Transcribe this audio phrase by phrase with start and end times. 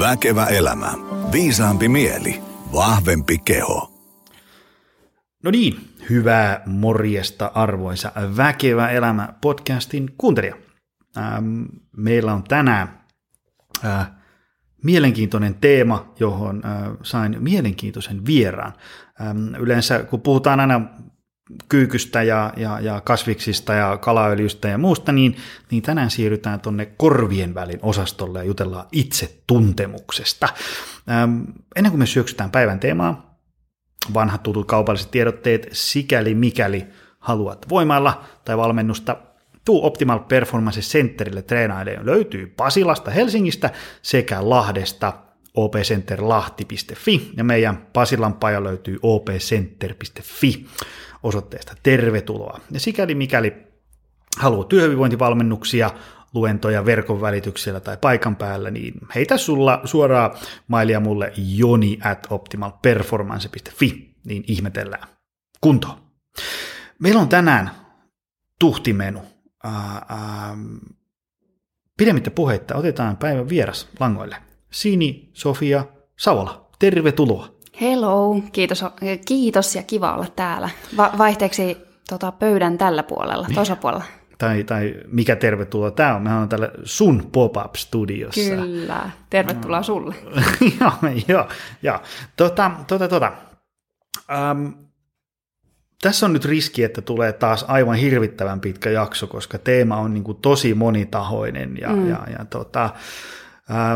[0.00, 0.92] Väkevä elämä.
[1.32, 2.40] Viisaampi mieli.
[2.72, 3.90] Vahvempi keho.
[5.44, 5.74] No niin,
[6.10, 10.56] hyvää morjesta arvoisa Väkevä elämä podcastin kuuntelija.
[11.18, 11.62] Ähm,
[11.96, 13.00] meillä on tänään
[13.84, 14.10] äh,
[14.84, 16.72] mielenkiintoinen teema, johon äh,
[17.02, 18.72] sain mielenkiintoisen vieraan.
[19.20, 20.80] Ähm, yleensä kun puhutaan aina
[21.68, 25.36] kyykystä ja, ja, ja kasviksista ja kalaöljystä ja muusta, niin,
[25.70, 30.48] niin tänään siirrytään tuonne korvien välin osastolle ja jutellaan itse tuntemuksesta.
[31.10, 31.40] Ähm,
[31.76, 33.40] ennen kuin me syöksytään päivän teemaa,
[34.14, 36.86] vanhat tutut kaupalliset tiedotteet, sikäli mikäli
[37.18, 39.16] haluat voimalla tai valmennusta,
[39.64, 42.06] tuu Optimal Performance Centerille treenailemaan.
[42.06, 43.70] Löytyy Pasilasta Helsingistä
[44.02, 45.12] sekä Lahdesta
[45.54, 50.66] opcenterlahti.fi ja meidän Pasilan paja löytyy opcenter.fi
[51.22, 52.60] osoitteesta tervetuloa.
[52.70, 53.52] Ja sikäli mikäli
[54.38, 55.90] haluaa työhyvinvointivalmennuksia,
[56.34, 60.30] luentoja verkon välityksellä tai paikan päällä, niin heitä sulla suoraan
[60.68, 65.08] mailia mulle joni at optimalperformance.fi, niin ihmetellään.
[65.60, 65.98] Kunto.
[66.98, 67.70] Meillä on tänään
[68.58, 69.20] tuhtimenu.
[69.64, 70.56] Ää,
[71.96, 74.36] pidemmittä puheitta otetaan päivän vieras langoille.
[74.70, 75.84] Sini Sofia
[76.16, 77.59] Savola, tervetuloa.
[77.80, 78.84] Hello, kiitos,
[79.26, 80.70] kiitos ja kiva olla täällä.
[80.96, 81.76] Va- vaihteeksi
[82.08, 84.04] tota, pöydän tällä puolella, toisella puolella.
[84.38, 86.22] Tai, tai mikä tervetuloa tämä on?
[86.22, 88.40] Mehän on täällä sun pop-up-studiossa.
[88.56, 89.82] Kyllä, tervetuloa no.
[89.82, 90.14] sulle.
[90.80, 90.92] joo,
[91.28, 91.48] joo,
[91.82, 91.98] joo.
[92.36, 93.32] Tota, tota, tota.
[94.50, 94.74] Um,
[96.02, 100.24] tässä on nyt riski, että tulee taas aivan hirvittävän pitkä jakso, koska teema on niin
[100.24, 101.76] kuin tosi monitahoinen.
[101.80, 102.08] Ja, mm.
[102.08, 102.90] ja, ja tota,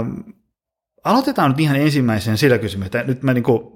[0.01, 0.25] um,
[1.05, 3.07] aloitetaan nyt ihan ensimmäisen sillä kysymyksellä.
[3.07, 3.74] Nyt me niin kuin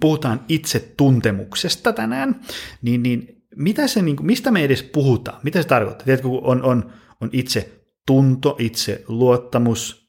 [0.00, 2.40] puhutaan itse tuntemuksesta tänään,
[2.82, 5.40] niin, niin mitä se, niin mistä me edes puhutaan?
[5.42, 6.04] Mitä se tarkoittaa?
[6.04, 7.72] Tiedätkö, kun on, on, on itse
[8.06, 10.08] tunto, itse luottamus,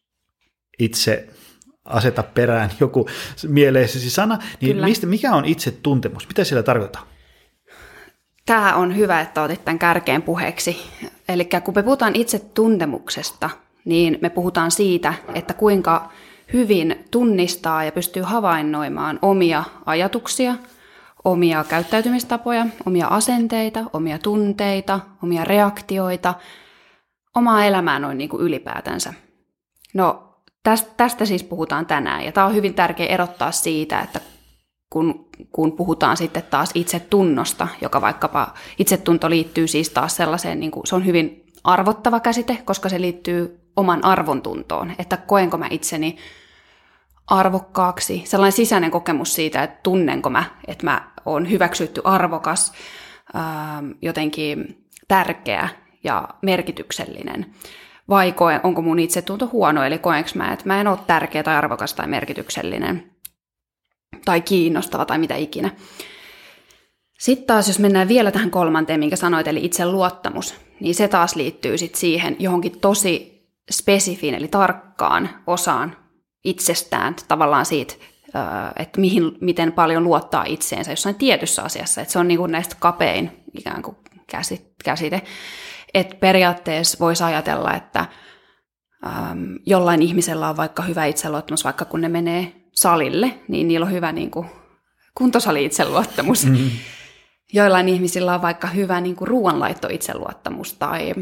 [0.79, 1.29] itse
[1.85, 3.09] aseta perään joku
[3.47, 6.27] mieleisesi sana, niin mistä, mikä on itse tuntemus?
[6.27, 7.07] Mitä siellä tarkoittaa?
[8.45, 10.77] Tämä on hyvä, että otit tämän kärkeen puheeksi.
[11.29, 13.49] Eli kun me puhutaan itse tuntemuksesta,
[13.85, 16.11] niin me puhutaan siitä, että kuinka
[16.53, 20.55] hyvin tunnistaa ja pystyy havainnoimaan omia ajatuksia,
[21.25, 26.33] omia käyttäytymistapoja, omia asenteita, omia tunteita, omia reaktioita,
[27.35, 29.13] omaa elämää noin niin kuin ylipäätänsä.
[29.93, 30.35] No
[30.97, 34.21] tästä, siis puhutaan tänään ja tämä on hyvin tärkeä erottaa siitä, että
[34.89, 40.87] kun, kun puhutaan sitten taas itsetunnosta, joka vaikkapa itsetunto liittyy siis taas sellaiseen, niin kuin,
[40.87, 46.17] se on hyvin arvottava käsite, koska se liittyy oman arvontuntoon, että koenko mä itseni
[47.27, 52.73] arvokkaaksi, sellainen sisäinen kokemus siitä, että tunnenko mä, että mä oon hyväksytty arvokas,
[54.01, 55.69] jotenkin tärkeä
[56.03, 57.45] ja merkityksellinen.
[58.09, 61.55] Vai koen, onko mun itsetunto huono, eli koenko mä, että mä en ole tärkeä tai
[61.55, 63.11] arvokas tai merkityksellinen
[64.25, 65.71] tai kiinnostava tai mitä ikinä.
[67.19, 71.35] Sitten taas, jos mennään vielä tähän kolmanteen, minkä sanoit, eli itse luottamus, niin se taas
[71.35, 73.34] liittyy sitten siihen johonkin tosi
[73.71, 75.97] spesifiin, eli tarkkaan osaan
[76.43, 77.93] itsestään, tavallaan siitä,
[78.75, 82.01] että mihin, miten paljon luottaa itseensä jossain tietyssä asiassa.
[82.01, 83.97] Että se on niin kuin näistä kapein ikään kuin
[84.83, 85.21] käsite.
[85.93, 88.05] Että periaatteessa voisi ajatella, että
[89.05, 93.91] äm, jollain ihmisellä on vaikka hyvä itseluottamus, vaikka kun ne menee salille, niin niillä on
[93.91, 94.47] hyvä niin kuin,
[95.15, 96.45] kuntosali-itseluottamus.
[96.45, 96.69] Mm-hmm.
[97.53, 101.13] Joillain ihmisillä on vaikka hyvä niin kuin, ruoanlaitto-itseluottamus tai,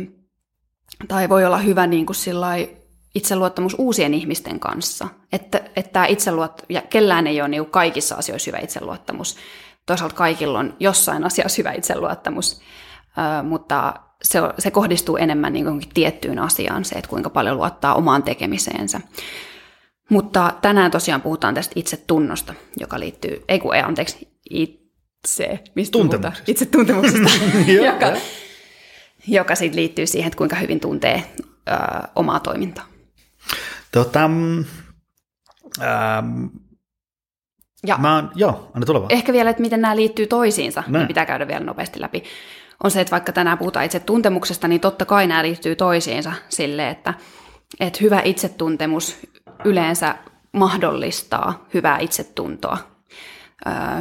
[1.08, 2.70] tai voi olla hyvä niin kuin, sillai,
[3.16, 5.08] itseluottamus uusien ihmisten kanssa.
[5.32, 9.38] Että, että itseluot, ja kellään ei ole niin kaikissa asioissa hyvä itseluottamus.
[9.86, 13.94] Toisaalta kaikilla on jossain asiassa hyvä itseluottamus, uh, mutta
[14.24, 19.02] se, se kohdistuu enemmän niin tiettyyn asiaan, se, että kuinka paljon luottaa omaan tekemiseensä.
[20.10, 26.52] Mutta tänään tosiaan puhutaan tästä itsetunnosta, joka liittyy, ei kun ei, anteeksi, itse, mistä tuntemuksesta.
[26.52, 27.30] Itse tuntemuksesta,
[27.86, 28.06] joka,
[29.28, 31.24] joka sitten liittyy siihen, että kuinka hyvin tuntee
[31.70, 31.74] ö,
[32.16, 32.86] omaa toimintaa.
[33.92, 34.24] Tota,
[35.82, 36.46] ähm,
[37.88, 39.12] ja mä oon, joo, anna tulla vaan.
[39.12, 42.24] Ehkä vielä, että miten nämä liittyy toisiinsa, niin pitää käydä vielä nopeasti läpi.
[42.84, 46.90] On se, että vaikka tänään puhutaan itse tuntemuksesta, niin totta kai nämä liittyy toisiinsa sille,
[46.90, 47.14] että,
[47.80, 49.18] että hyvä itsetuntemus
[49.66, 50.16] yleensä
[50.52, 52.78] mahdollistaa hyvää itsetuntoa.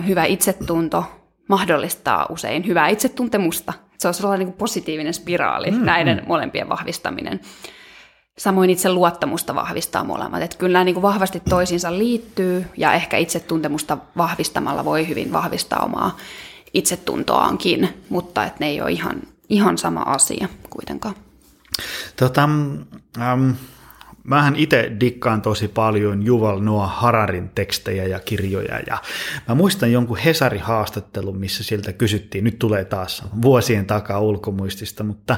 [0.06, 1.04] hyvä itsetunto
[1.48, 3.72] mahdollistaa usein hyvää itsetuntemusta.
[4.02, 6.24] Se on sellainen niin positiivinen spiraali, mm, näiden mm.
[6.26, 7.40] molempien vahvistaminen.
[8.38, 10.42] Samoin itse luottamusta vahvistaa molemmat.
[10.42, 15.84] Että kyllä nämä niin kuin vahvasti toisiinsa liittyy ja ehkä itsetuntemusta vahvistamalla voi hyvin vahvistaa
[15.84, 16.16] omaa
[16.74, 21.14] itsetuntoaankin, mutta että ne ei ole ihan, ihan sama asia kuitenkaan.
[22.16, 22.44] Tota,
[23.34, 23.54] um,
[24.24, 28.98] mähän itse dikkaan tosi paljon Juval Noah Hararin tekstejä ja kirjoja, ja
[29.48, 35.36] mä muistan jonkun Hesari-haastattelun, missä sieltä kysyttiin, nyt tulee taas vuosien takaa ulkomuistista, mutta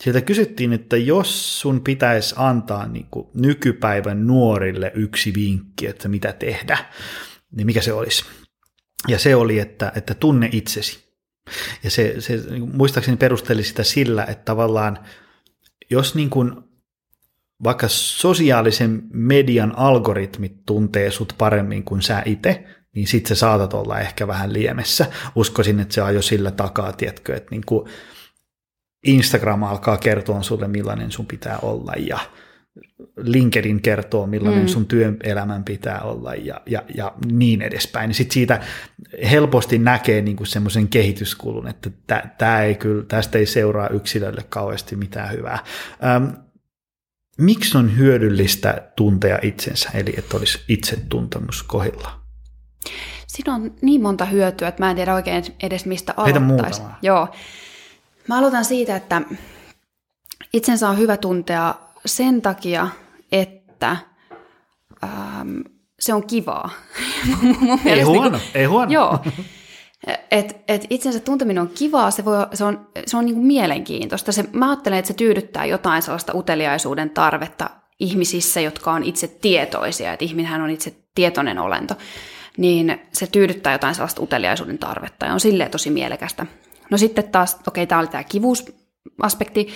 [0.00, 6.32] sieltä kysyttiin, että jos sun pitäisi antaa niin kuin nykypäivän nuorille yksi vinkki, että mitä
[6.32, 6.78] tehdä,
[7.56, 8.24] niin mikä se olisi?
[9.08, 11.10] Ja se oli, että, että tunne itsesi.
[11.84, 12.40] Ja se, se
[12.72, 14.98] muistaakseni perusteli sitä sillä, että tavallaan
[15.90, 16.69] jos niin kuin
[17.64, 22.64] vaikka sosiaalisen median algoritmit tuntee sut paremmin kuin sä itse,
[22.94, 25.06] niin sit sä saatat olla ehkä vähän liemessä.
[25.34, 27.88] Uskoisin, että se on jo sillä takaa, tiedätkö, että niin kuin
[29.06, 32.18] Instagram alkaa kertoa sulle, millainen sun pitää olla, ja
[33.16, 34.68] LinkedIn kertoo, millainen mm.
[34.68, 38.08] sun työelämän pitää olla ja, ja, ja niin edespäin.
[38.08, 38.60] Niin sit siitä
[39.30, 41.90] helposti näkee niinku semmoisen kehityskulun, että
[42.38, 45.58] tää ei kyllä, tästä ei seuraa yksilölle kauheasti mitään hyvää.
[46.04, 46.24] Ähm,
[47.40, 52.20] miksi on hyödyllistä tuntea itsensä, eli että olisi itsetuntemus kohilla?
[53.26, 56.82] Siinä on niin monta hyötyä, että mä en tiedä oikein edes mistä aloittaisi.
[57.02, 57.28] Joo.
[58.28, 59.22] Mä aloitan siitä, että
[60.52, 61.74] itsensä on hyvä tuntea
[62.06, 62.88] sen takia,
[63.32, 63.96] että
[65.04, 65.60] ähm,
[66.00, 66.70] se on kivaa.
[67.42, 68.92] Mun ei huono, niin kuin, ei huono.
[68.92, 69.18] Joo.
[70.30, 74.32] Et, et itsensä tunteminen on kivaa, se, voi, se on, se on niin mielenkiintoista.
[74.32, 80.12] Se, mä ajattelen, että se tyydyttää jotain sellaista uteliaisuuden tarvetta ihmisissä, jotka on itse tietoisia,
[80.12, 81.94] että ihminenhän on itse tietoinen olento,
[82.56, 86.46] niin se tyydyttää jotain sellaista uteliaisuuden tarvetta ja on silleen tosi mielekästä.
[86.90, 89.68] No sitten taas, okei, okay, tämä oli tämä kivuusaspekti,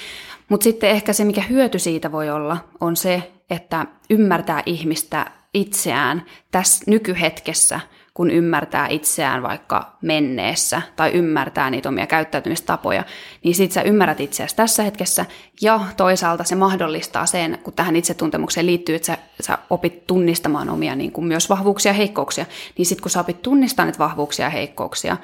[0.48, 6.24] mutta sitten ehkä se, mikä hyöty siitä voi olla, on se, että ymmärtää ihmistä itseään
[6.50, 7.80] tässä nykyhetkessä,
[8.14, 13.04] kun ymmärtää itseään vaikka menneessä tai ymmärtää niitä omia käyttäytymistapoja,
[13.44, 15.26] niin sit sä ymmärrät itseäsi tässä hetkessä
[15.62, 20.96] ja toisaalta se mahdollistaa sen, kun tähän itsetuntemukseen liittyy, että sä, sä opit tunnistamaan omia
[20.96, 22.46] niin kuin myös vahvuuksia ja heikkouksia,
[22.78, 25.16] niin sitten kun sä opit tunnistamaan niitä vahvuuksia ja heikkouksia,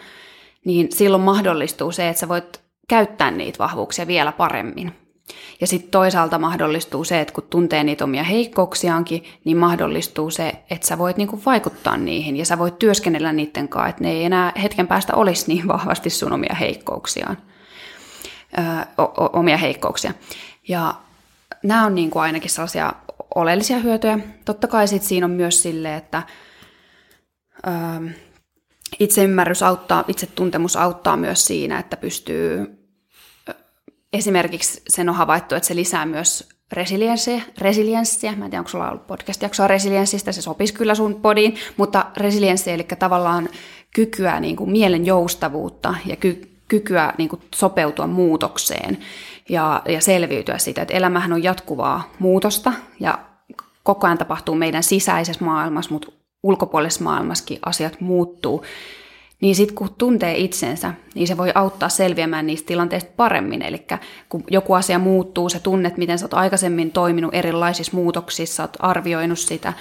[0.64, 4.92] niin silloin mahdollistuu se, että sä voit käyttää niitä vahvuuksia vielä paremmin.
[5.60, 10.86] Ja sitten toisaalta mahdollistuu se, että kun tuntee niitä omia heikkouksiaankin, niin mahdollistuu se, että
[10.86, 14.52] sä voit niinku vaikuttaa niihin ja sä voit työskennellä niiden kanssa, että ne ei enää
[14.62, 17.36] hetken päästä olisi niin vahvasti sun omia heikkouksiaan,
[18.58, 18.64] öö,
[19.32, 20.14] omia heikkouksia.
[20.68, 20.94] Ja
[21.62, 22.92] nämä on niinku ainakin sellaisia
[23.34, 24.18] oleellisia hyötyjä.
[24.44, 26.22] Totta kai sit siinä on myös sille, että
[27.66, 28.10] öö,
[28.98, 32.79] itseymmärrys auttaa, itsetuntemus auttaa myös siinä, että pystyy
[34.12, 38.36] esimerkiksi sen on havaittu, että se lisää myös resilienssiä, resilienssiä.
[38.36, 42.74] Mä en tiedä, onko sulla ollut podcast-jaksoa resilienssistä, se sopisi kyllä sun podiin, mutta resilienssiä,
[42.74, 43.48] eli tavallaan
[43.94, 48.98] kykyä, niin kuin mielen joustavuutta ja ky- kykyä niin kuin sopeutua muutokseen
[49.48, 53.18] ja, ja selviytyä siitä, että elämähän on jatkuvaa muutosta ja
[53.82, 56.12] koko ajan tapahtuu meidän sisäisessä maailmassa, mutta
[56.42, 58.64] ulkopuolisessa maailmassakin asiat muuttuu
[59.40, 63.62] niin sitten kun tuntee itsensä, niin se voi auttaa selviämään niistä tilanteista paremmin.
[63.62, 63.86] Eli
[64.28, 69.38] kun joku asia muuttuu, sä tunnet, miten sä oot aikaisemmin toiminut erilaisissa muutoksissa, oot arvioinut
[69.38, 69.72] sitä,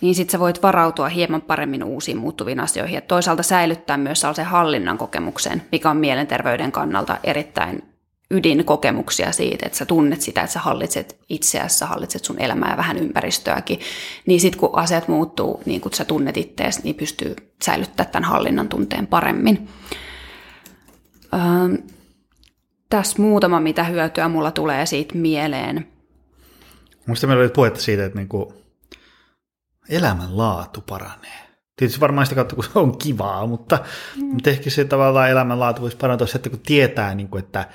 [0.00, 2.94] niin sitten sä voit varautua hieman paremmin uusiin muuttuviin asioihin.
[2.94, 7.93] Ja toisaalta säilyttää myös sellaisen hallinnan kokemuksen, mikä on mielenterveyden kannalta erittäin
[8.36, 12.76] ydinkokemuksia siitä, että sä tunnet sitä, että sä hallitset itseäsi, sä hallitset sun elämää ja
[12.76, 13.80] vähän ympäristöäkin,
[14.26, 18.68] niin sitten kun asiat muuttuu niin kun sä tunnet ittees, niin pystyy säilyttämään tämän hallinnan
[18.68, 19.68] tunteen paremmin.
[21.34, 21.74] Ähm,
[22.90, 25.88] tässä muutama, mitä hyötyä mulla tulee siitä mieleen.
[27.06, 28.54] Minusta meillä oli puhetta siitä, että niinku
[29.88, 31.44] elämänlaatu paranee.
[31.76, 33.78] Tietysti varmaan sitä kautta, kun se on kivaa, mutta,
[34.16, 34.24] mm.
[34.24, 37.68] mutta ehkä se tavallaan elämänlaatu voisi parantua se, että kun tietää, niin kuin, että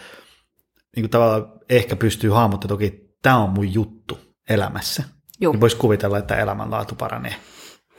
[0.95, 4.19] niin kuin tavallaan ehkä pystyy hahmottamaan, että toki tämä on mun juttu
[4.49, 5.03] elämässä.
[5.41, 5.53] Joo.
[5.53, 7.35] Niin voisi kuvitella, että elämänlaatu paranee.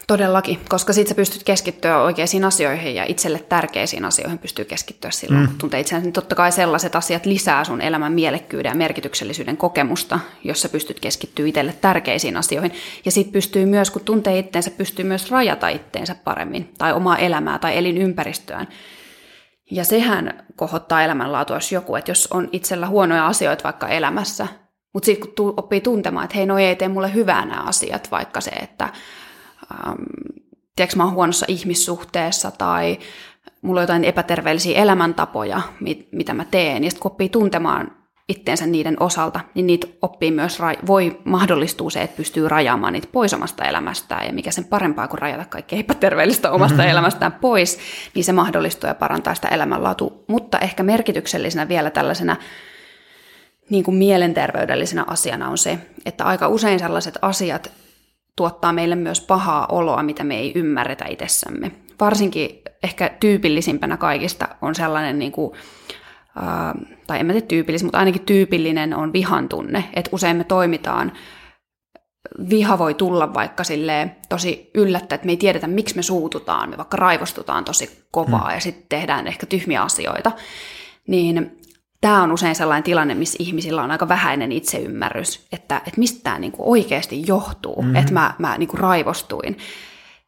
[0.07, 5.41] Todellakin, koska sitten sä pystyt keskittyä oikeisiin asioihin ja itselle tärkeisiin asioihin pystyy keskittyä silloin,
[5.41, 5.49] mm.
[5.49, 6.05] kun tuntee itseäsi.
[6.05, 11.01] Niin totta kai sellaiset asiat lisää sun elämän mielekkyyden ja merkityksellisyyden kokemusta, jos sä pystyt
[11.01, 12.73] keskittyä itselle tärkeisiin asioihin.
[13.05, 17.59] Ja sitten pystyy myös, kun tuntee itteensä, pystyy myös rajata itteensä paremmin tai omaa elämää
[17.59, 18.69] tai elinympäristöään.
[19.71, 24.47] Ja sehän kohottaa elämänlaatua, jos joku, että jos on itsellä huonoja asioita vaikka elämässä,
[24.93, 28.41] mutta sitten kun oppii tuntemaan, että hei, no ei tee mulle hyvää nämä asiat, vaikka
[28.41, 30.03] se, että ähm,
[30.77, 32.99] tiedätkö, mä oon huonossa ihmissuhteessa tai
[33.63, 36.85] mulla on jotain epäterveellisiä elämäntapoja, mit, mitä mä teen.
[36.85, 38.00] Ja sitten kun oppii tuntemaan
[38.31, 43.35] itteensä niiden osalta, niin niitä oppii myös, voi mahdollistuu se, että pystyy rajaamaan niitä pois
[43.35, 46.91] omasta elämästään, ja mikä sen parempaa kuin rajata kaikkea epäterveellistä omasta mm-hmm.
[46.95, 47.79] elämästään pois,
[48.15, 50.13] niin se mahdollistuu ja parantaa sitä elämänlaatua.
[50.27, 52.37] Mutta ehkä merkityksellisenä vielä tällaisena
[53.71, 57.73] niin kuin mielenterveydellisenä asiana on se, että aika usein sellaiset asiat
[58.37, 61.71] tuottaa meille myös pahaa oloa, mitä me ei ymmärretä itsessämme.
[62.01, 65.53] Varsinkin ehkä tyypillisimpänä kaikista on sellainen, niin kuin,
[66.37, 66.75] äh,
[67.07, 71.13] tai en mä tiedä tyypillis, mutta ainakin tyypillinen on vihan tunne, että usein me toimitaan
[72.51, 76.77] viha voi tulla vaikka sille tosi yllättä, että me ei tiedetä, miksi me suututaan, me
[76.77, 78.55] vaikka raivostutaan tosi kovaa hmm.
[78.55, 80.33] ja sitten tehdään ehkä tyhmiä asioita,
[81.09, 81.61] niin
[82.01, 86.39] tämä on usein sellainen tilanne, missä ihmisillä on aika vähäinen itseymmärrys, että, että mistä tämä
[86.39, 87.97] niinku oikeasti johtuu, mm-hmm.
[87.97, 89.57] että mä, mä niinku raivostuin.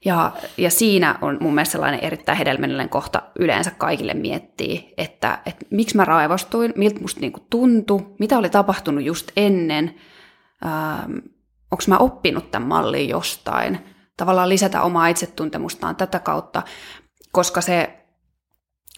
[0.05, 5.67] Ja, ja siinä on mun mielestä sellainen erittäin hedelmällinen kohta yleensä kaikille miettiä, että, että
[5.71, 9.95] miksi mä raivostuin, miltä musta niinku tuntui, mitä oli tapahtunut just ennen,
[10.67, 11.13] ähm,
[11.71, 13.79] onko mä oppinut tämän mallin jostain,
[14.17, 16.63] tavallaan lisätä omaa itsetuntemustaan tätä kautta,
[17.33, 18.02] koska se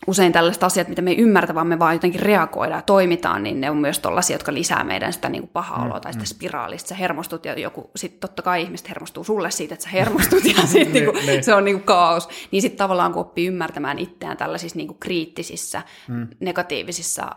[0.06, 3.60] usein tällaiset asiat, mitä me ei ymmärtä, vaan me vaan jotenkin reagoidaan ja toimitaan, niin
[3.60, 6.26] ne on myös tällaisia, jotka lisää meidän sitä niin kuin pahaa oloa tai sitä mm.
[6.26, 6.88] spiraalista.
[6.88, 10.66] Sä hermostut ja joku, sitten totta kai ihmiset hermostuu sulle siitä, että sä hermostut ja
[10.66, 11.44] sitten niin kuin, niin.
[11.44, 12.28] se on niin kuin kaos.
[12.50, 16.28] Niin sitten tavallaan kun oppii ymmärtämään itseään tällaisissa niin kuin kriittisissä, mm.
[16.40, 17.30] negatiivisissa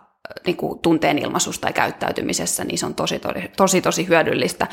[0.45, 4.67] niin kuin tunteen ilmaisussa tai käyttäytymisessä, niin se on tosi, tosi, tosi, tosi hyödyllistä.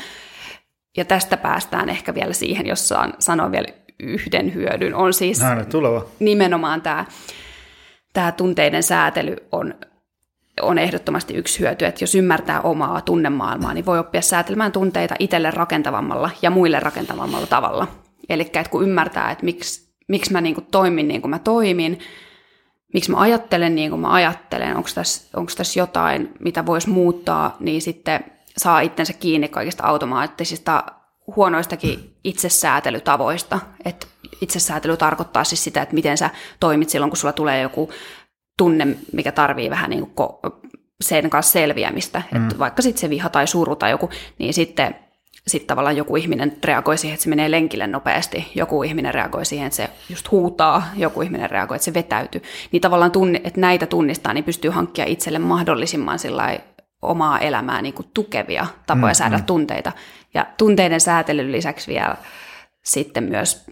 [0.97, 3.67] Ja tästä päästään ehkä vielä siihen, jos saan sanoa vielä
[3.99, 7.05] yhden hyödyn, on siis no, nimenomaan tämä
[8.15, 9.73] tämä tunteiden säätely on,
[10.61, 15.51] on ehdottomasti yksi hyöty, että jos ymmärtää omaa tunnemaailmaa, niin voi oppia säätelemään tunteita itselle
[15.51, 17.87] rakentavammalla ja muille rakentavammalla tavalla.
[18.29, 21.99] Eli kun ymmärtää, että miksi, miksi mä niin kuin toimin niin kuin mä toimin,
[22.93, 27.57] miksi mä ajattelen niin kuin mä ajattelen, onko tässä, onko tässä jotain, mitä voisi muuttaa,
[27.59, 28.25] niin sitten
[28.57, 30.83] saa itsensä kiinni kaikista automaattisista
[31.35, 33.59] huonoistakin itsesäätelytavoista.
[33.85, 34.07] Että
[34.41, 37.89] itsesäätely tarkoittaa siis sitä, että miten sä toimit silloin, kun sulla tulee joku
[38.57, 40.29] tunne, mikä tarvii vähän niin kuin
[41.01, 42.21] sen kanssa selviämistä.
[42.31, 42.43] Mm.
[42.43, 44.95] Että vaikka sitten se viha tai suru tai joku, niin sitten
[45.47, 49.67] sitten tavallaan joku ihminen reagoi siihen, että se menee lenkille nopeasti, joku ihminen reagoi siihen,
[49.67, 52.41] että se just huutaa, joku ihminen reagoi, että se vetäytyy.
[52.71, 56.19] Niin tavallaan, tunne, että näitä tunnistaa, niin pystyy hankkia itselle mahdollisimman
[57.01, 59.43] omaa elämää niin kuin tukevia tapoja mm, säädä mm.
[59.43, 59.91] tunteita.
[60.33, 62.15] Ja tunteiden säätelyn lisäksi vielä
[62.83, 63.63] sitten myös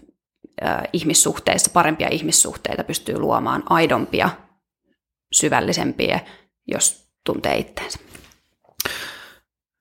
[0.92, 4.30] ihmissuhteissa, parempia ihmissuhteita pystyy luomaan aidompia,
[5.32, 6.20] syvällisempiä,
[6.66, 7.98] jos tuntee itteensä.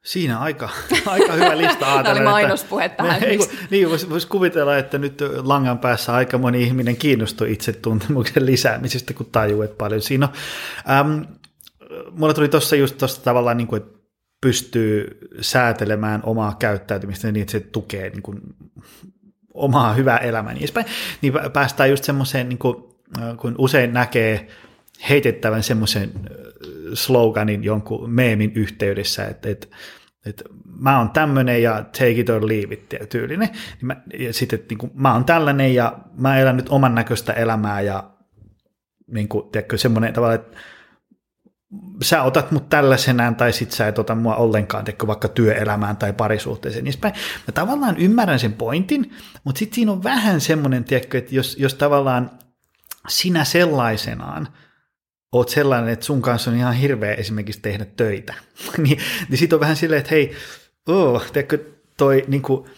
[0.03, 0.69] Siinä aika,
[1.05, 2.03] aika hyvä lista ajatella.
[2.03, 3.21] Tämä oli mainospuhe tähän.
[3.21, 3.39] Niin,
[3.69, 9.25] niin voisi vois kuvitella, että nyt langan päässä aika moni ihminen kiinnostuu itsetuntemuksen lisäämisestä, kun
[9.31, 10.33] tajuu, että paljon siinä on.
[10.91, 11.21] Ähm,
[12.11, 13.99] mulla tuli tuossa just tuosta tavallaan, niin kuin, että
[14.41, 18.41] pystyy säätelemään omaa käyttäytymistä niin, että se tukee niin kuin,
[19.53, 20.69] omaa hyvää elämää niin
[21.21, 22.75] niin päästään just semmoiseen, niin kuin,
[23.37, 24.47] kun usein näkee
[25.09, 26.11] heitettävän semmoisen
[26.93, 29.67] sloganin jonkun meemin yhteydessä, että, että
[30.25, 30.43] että
[30.79, 33.49] mä oon tämmöinen ja take it or leave it tyylinen.
[33.49, 36.95] Niin mä, ja sitten, että niin kuin, mä oon tällainen ja mä elän nyt oman
[36.95, 38.09] näköistä elämää ja
[39.07, 40.57] niin kuin, tiedätkö, semmoinen tavalla, että
[42.01, 46.13] sä otat mut tällaisenään tai sit sä et ota mua ollenkaan, teko vaikka työelämään tai
[46.13, 49.11] parisuhteeseen, niin Mä tavallaan ymmärrän sen pointin,
[49.43, 52.31] mutta sitten siinä on vähän semmoinen, tiedätkö, että jos, jos tavallaan
[53.07, 54.47] sinä sellaisenaan
[55.31, 58.33] oot sellainen, että sun kanssa on ihan hirveä esimerkiksi tehdä töitä,
[58.83, 58.97] niin,
[59.29, 60.35] niin sitten on vähän silleen, että hei,
[60.87, 61.59] oh, tiedätkö,
[61.97, 62.69] toi niin kuin,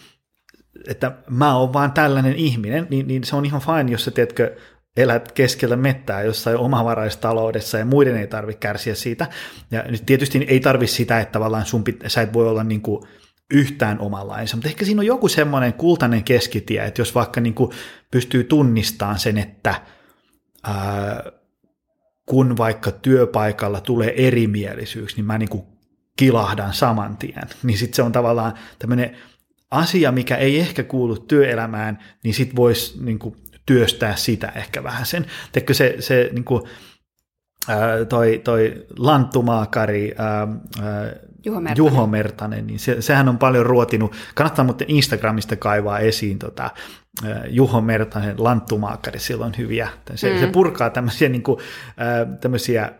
[0.88, 4.56] että mä oon vaan tällainen ihminen, niin, niin se on ihan fine, jos sä, tiedätkö,
[4.96, 9.26] elät keskellä mettää jossain omavaraistaloudessa ja muiden ei tarvitse kärsiä siitä.
[9.70, 12.82] Ja nyt tietysti ei tarvi sitä, että tavallaan sun pit- sä et voi olla niin
[12.82, 13.02] kuin
[13.50, 17.70] yhtään omanlainsa, mutta ehkä siinä on joku semmoinen kultainen keskitie, että jos vaikka niin kuin
[18.10, 19.74] pystyy tunnistamaan sen, että
[20.62, 21.32] ää,
[22.26, 25.64] kun vaikka työpaikalla tulee erimielisyys, niin mä niin kuin
[26.16, 29.16] kilahdan saman tien, niin sitten se on tavallaan tämmöinen
[29.70, 33.36] asia, mikä ei ehkä kuulu työelämään, niin sitten voisi niin kuin
[33.66, 35.26] työstää sitä ehkä vähän sen.
[35.52, 36.62] Teekö se, se niin kuin,
[37.68, 40.48] ää, toi, toi lanttumaakari ää,
[41.46, 41.76] Juho, Mertanen.
[41.76, 46.70] Juho Mertanen, niin se, sehän on paljon ruotinut, kannattaa muuten Instagramista kaivaa esiin tota,
[47.48, 50.40] Juho Mertanen lanttumaakari, silloin hyviä, se, mm.
[50.40, 51.58] se purkaa tämmöisiä, niin kuin,
[52.40, 52.92] tämmöisiä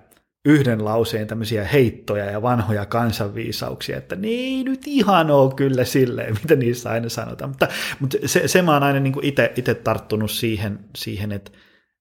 [0.47, 6.35] yhden lauseen tämmöisiä heittoja ja vanhoja kansanviisauksia, että ne ei nyt ihan ole kyllä silleen,
[6.43, 7.50] mitä niissä aina sanotaan.
[7.50, 7.69] Mutta,
[8.00, 9.25] mutta se, se mä oon aina niin
[9.57, 11.50] itse tarttunut siihen, siihen että,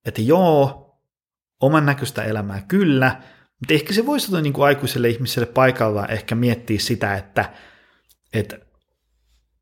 [0.04, 0.86] että joo,
[1.60, 3.20] oman näköistä elämää kyllä,
[3.60, 7.50] mutta ehkä se voisi olla niin kuin aikuiselle ihmiselle paikallaan ehkä miettiä sitä, että,
[8.32, 8.58] että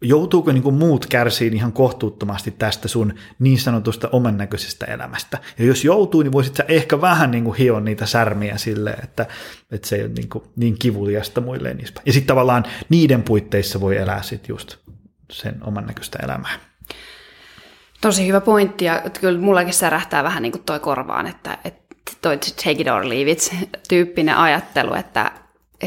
[0.08, 5.38] joutuuko niin kuin muut kärsiin ihan kohtuuttomasti tästä sun niin sanotusta oman näköisestä elämästä.
[5.58, 9.26] Ja jos joutuu, niin voisit sä ehkä vähän niin kuin hioa niitä särmiä silleen, että,
[9.72, 11.76] että se ei ole niin, kuin niin kivuliasta muille.
[12.06, 14.76] Ja sitten tavallaan niiden puitteissa voi elää sitten just
[15.32, 16.58] sen oman näköistä elämää.
[18.00, 22.38] Tosi hyvä pointti, ja kyllä mullakin särähtää vähän niin kuin toi korvaan, että, että toi
[22.38, 23.56] take it or leave it
[23.88, 25.32] tyyppinen ajattelu, että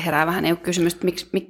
[0.05, 1.49] herää vähän niin kysymys, että miksi, mik,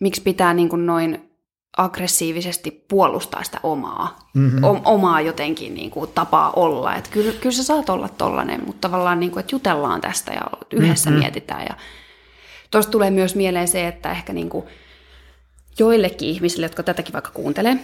[0.00, 1.31] miksi pitää niin kuin noin
[1.76, 4.64] aggressiivisesti puolustaa sitä omaa, mm-hmm.
[4.64, 6.94] o, omaa jotenkin niin kuin, tapaa olla.
[6.94, 10.42] Että kyllä, kyllä sä saat olla tollainen, mutta tavallaan niin kuin, että jutellaan tästä ja
[10.72, 11.22] yhdessä mm-hmm.
[11.22, 11.62] mietitään.
[11.62, 11.76] Ja
[12.70, 14.66] tuosta tulee myös mieleen se, että ehkä niin kuin,
[15.78, 17.76] joillekin ihmisille, jotka tätäkin vaikka kuuntelee,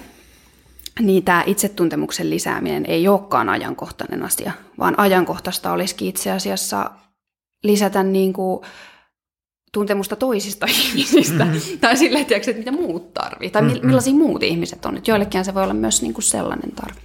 [1.00, 6.90] niin tämä itsetuntemuksen lisääminen ei olekaan ajankohtainen asia, vaan ajankohtaista olisikin itse asiassa
[7.62, 8.60] lisätä niin kuin
[9.72, 11.78] tuntemusta toisista ihmisistä, mm-hmm.
[11.80, 13.86] tai silleen, tiedätkö, että mitä muut tarvii, tai mm-hmm.
[13.86, 14.96] millaisia muut ihmiset on.
[14.96, 17.00] Että joillekin se voi olla myös niin kuin sellainen tarve.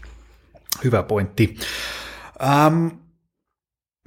[0.84, 1.58] Hyvä pointti.
[2.67, 2.91] Um,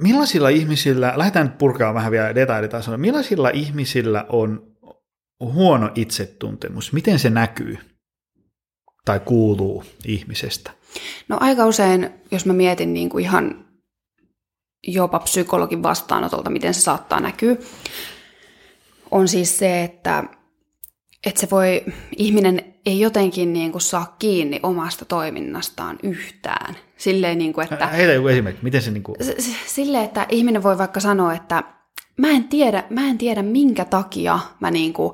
[0.03, 4.77] millaisilla ihmisillä, lähdetään nyt purkaa vähän vielä detailitasolla, millaisilla ihmisillä on
[5.41, 6.93] huono itsetuntemus?
[6.93, 7.79] Miten se näkyy
[9.05, 10.71] tai kuuluu ihmisestä?
[11.29, 13.65] No aika usein, jos mä mietin niin kuin ihan
[14.87, 17.57] jopa psykologin vastaanotolta, miten se saattaa näkyä,
[19.17, 20.25] on siis se, että,
[21.27, 21.85] että se voi,
[22.17, 26.77] ihminen ei jotenkin niin kuin saa kiinni omasta toiminnastaan yhtään.
[26.97, 27.87] Silleen, niin kuin, että...
[27.87, 29.17] Heitä joku esimerkki, miten se niin kuin...
[29.67, 31.63] Silleen, että ihminen voi vaikka sanoa, että
[32.17, 35.13] mä en tiedä, mä en tiedä minkä takia mä niin kuin,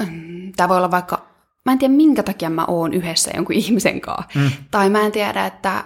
[0.00, 1.26] mm, tämä voi olla vaikka,
[1.64, 4.38] mä en tiedä minkä takia mä oon yhdessä jonkun ihmisen kanssa.
[4.38, 4.50] Mm.
[4.70, 5.84] Tai mä en tiedä, että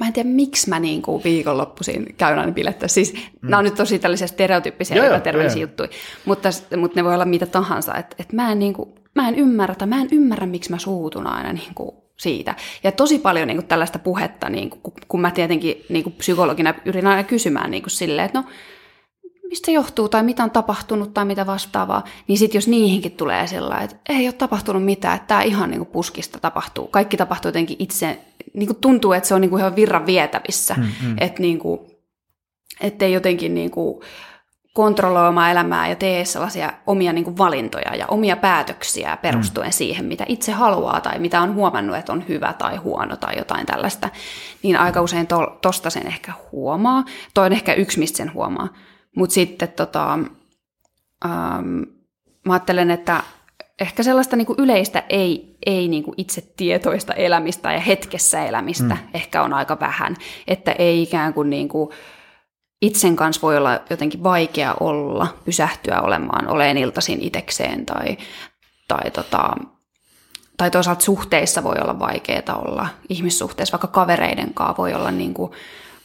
[0.00, 2.88] mä en tiedä, miksi mä niin kuin viikonloppuisin käyn aina bilettä.
[2.88, 3.20] Siis mm.
[3.42, 5.88] nämä on nyt tosi tällaisia stereotyyppisiä ja epäterveellisiä juttuja,
[6.24, 7.94] mutta, mutta ne voi olla mitä tahansa.
[7.94, 10.78] Että et mä, en niin kuin, mä en ymmärrä, tai mä en ymmärrä, miksi mä
[10.78, 12.54] suutun aina niin kuin siitä.
[12.84, 16.74] Ja tosi paljon niin kuin tällaista puhetta, niin kuin, kun mä tietenkin niin kuin psykologina
[16.84, 18.44] yritän aina kysymään niin kuin silleen, että no,
[19.54, 23.46] mistä se johtuu tai mitä on tapahtunut tai mitä vastaavaa, niin sitten jos niihinkin tulee
[23.46, 26.86] sellainen, että ei ole tapahtunut mitään, että tämä ihan niin kuin puskista tapahtuu.
[26.86, 28.18] Kaikki tapahtuu jotenkin itse,
[28.54, 31.16] niin kuin tuntuu, että se on niin kuin ihan virran vietävissä, mm, mm.
[31.20, 31.80] että niin kuin,
[32.80, 34.00] ettei jotenkin niin kuin
[34.72, 39.72] kontrolloi omaa elämää ja tee sellaisia omia niin kuin valintoja ja omia päätöksiä perustuen mm.
[39.72, 43.66] siihen, mitä itse haluaa tai mitä on huomannut, että on hyvä tai huono tai jotain
[43.66, 44.08] tällaista,
[44.62, 47.04] niin aika usein to, tosta sen ehkä huomaa.
[47.34, 48.68] Toi on ehkä yksi, mistä sen huomaa.
[49.16, 50.18] Mutta sitten tota,
[51.24, 51.82] ähm,
[52.44, 53.22] mä ajattelen, että
[53.80, 58.94] ehkä sellaista niin kuin yleistä ei, ei niin kuin itse tietoista elämistä ja hetkessä elämistä
[58.94, 59.08] mm.
[59.14, 60.16] ehkä on aika vähän.
[60.46, 61.90] Että ei ikään kuin, niin kuin
[62.82, 68.16] itsen kanssa voi olla jotenkin vaikea olla, pysähtyä olemaan, oleen iltaisin itekseen tai,
[68.88, 69.50] tai, tota,
[70.56, 72.88] tai toisaalta suhteissa voi olla vaikeaa olla.
[73.08, 75.52] Ihmissuhteissa vaikka kavereiden kanssa voi olla niin kuin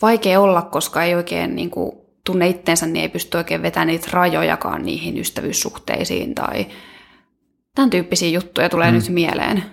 [0.02, 1.92] vaikea olla, koska ei oikein niin kuin
[2.32, 6.68] tunne itteensä, niin ei pysty oikein vetämään niitä rajojakaan niihin ystävyyssuhteisiin tai
[7.76, 8.96] tämän tyyppisiä juttuja tulee mm.
[8.96, 9.64] nyt mieleen,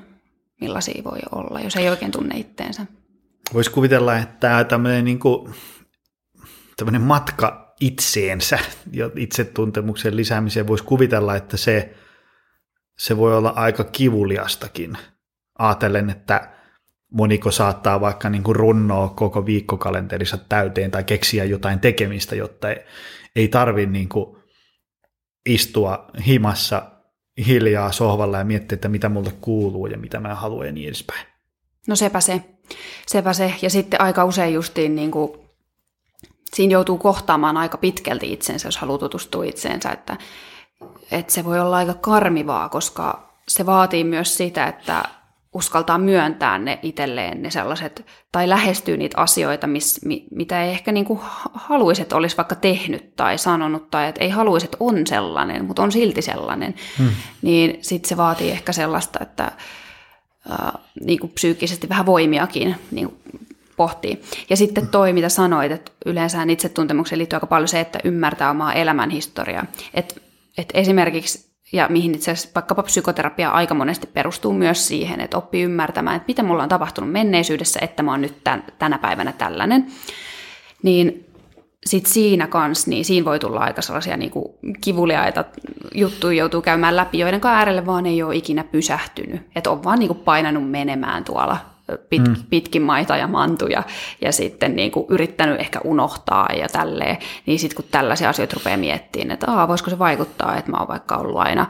[0.61, 2.87] millaisia voi olla, jos ei oikein tunne itteensä.
[3.55, 5.55] Voisi kuvitella, että tämmöinen, niin kuin,
[6.77, 8.59] tämmöinen matka itseensä
[8.92, 11.95] ja itsetuntemuksen lisäämiseen voisi kuvitella, että se,
[12.99, 14.99] se voi olla aika kivuliastakin.
[15.59, 16.56] Aatellen, että
[17.12, 22.77] moniko saattaa vaikka niin kuin runnoa koko viikkokalenterissa täyteen tai keksiä jotain tekemistä, jotta ei,
[23.37, 24.09] ei tarvi niin
[25.47, 26.83] istua himassa
[27.47, 31.27] hiljaa sohvalla ja miettiä, että mitä multa kuuluu ja mitä mä haluan ja niin edespäin.
[31.88, 32.42] No sepä se.
[33.07, 33.55] Sepä se.
[33.62, 35.33] Ja sitten aika usein justiin niin kuin,
[36.55, 40.16] siinä joutuu kohtaamaan aika pitkälti itsensä, jos haluaa tutustua itseensä, että,
[41.11, 45.05] että se voi olla aika karmivaa, koska se vaatii myös sitä, että
[45.57, 50.92] uskaltaa myöntää ne itselleen ne sellaiset, tai lähestyy niitä asioita, mis, mi, mitä ei ehkä
[50.92, 51.21] niinku
[51.55, 55.83] haluaisi, että olisi vaikka tehnyt tai sanonut, tai että ei haluaisi, että on sellainen, mutta
[55.83, 57.11] on silti sellainen, hmm.
[57.42, 59.45] niin sitten se vaatii ehkä sellaista, että
[60.51, 63.16] äh, niinku psyykkisesti vähän voimiakin niinku
[63.77, 64.23] pohtii.
[64.51, 68.73] Ja sitten toi, mitä sanoit, että yleensä itsetuntemukseen liittyy aika paljon se, että ymmärtää omaa
[68.73, 69.66] elämänhistoriaa.
[69.95, 70.14] Että
[70.59, 75.63] et esimerkiksi ja mihin itse asiassa vaikkapa psykoterapia aika monesti perustuu myös siihen, että oppii
[75.63, 79.87] ymmärtämään, että mitä mulla on tapahtunut menneisyydessä, että mä oon nyt tämän, tänä päivänä tällainen.
[80.83, 81.27] Niin
[81.87, 84.33] sitten siinä kanssa, niin siinä voi tulla aika sellaisia niin
[84.81, 85.45] kivuliaita
[85.95, 89.43] juttuja joutuu käymään läpi, joiden äärelle vaan ei ole ikinä pysähtynyt.
[89.57, 91.76] Että on vaan niin painanut menemään tuolla
[92.09, 92.35] pit, mm.
[92.51, 93.83] pitkin maita ja mantuja
[94.20, 98.77] ja sitten niin kuin yrittänyt ehkä unohtaa ja tälleen, niin sitten kun tällaisia asioita rupeaa
[98.77, 101.66] miettimään, että Aa, voisiko se vaikuttaa, että mä oon vaikka ollut aina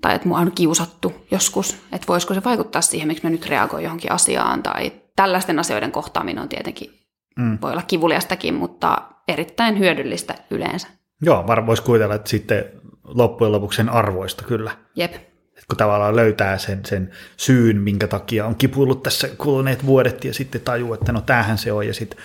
[0.00, 3.84] tai että mua on kiusattu joskus, että voisiko se vaikuttaa siihen, miksi mä nyt reagoin
[3.84, 6.90] johonkin asiaan, tai tällaisten asioiden kohtaaminen on tietenkin,
[7.38, 7.58] mm.
[7.62, 10.88] voi olla kivuliastakin, mutta erittäin hyödyllistä yleensä.
[11.22, 12.64] Joo, varmaan voisi kuvitella, että sitten
[13.04, 14.70] loppujen lopuksi sen arvoista kyllä.
[14.96, 15.14] Jep.
[15.58, 20.34] Et kun tavallaan löytää sen, sen syyn, minkä takia on kipuillut tässä kuluneet vuodet ja
[20.34, 22.18] sitten tajuu, että no tämähän se on ja sitten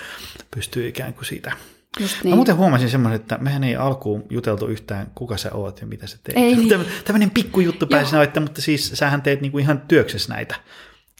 [0.51, 1.51] pystyy ikään kuin siitä
[1.99, 2.29] Just niin.
[2.29, 6.07] Mä muuten huomasin semmoisen, että mehän ei alkuun juteltu yhtään, kuka sä oot ja mitä
[6.07, 6.37] sä teet.
[6.37, 6.85] Ei niin.
[7.05, 10.55] Tämmöinen pikkujuttu pääsi sanoa, mutta siis sähän teet niinku ihan työksessä näitä.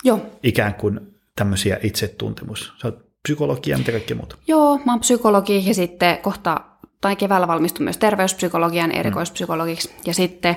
[0.03, 0.25] Joo.
[0.43, 0.99] Ikään kuin
[1.35, 2.73] tämmöisiä itsetuntemus.
[2.81, 4.37] Sä oot psykologia ja mitä kaikkea muuta.
[4.47, 6.61] Joo, mä oon psykologi ja sitten kohta,
[7.01, 9.89] tai keväällä valmistun myös terveyspsykologian erikoispsykologiksi.
[9.89, 9.95] Mm.
[10.05, 10.55] Ja sitten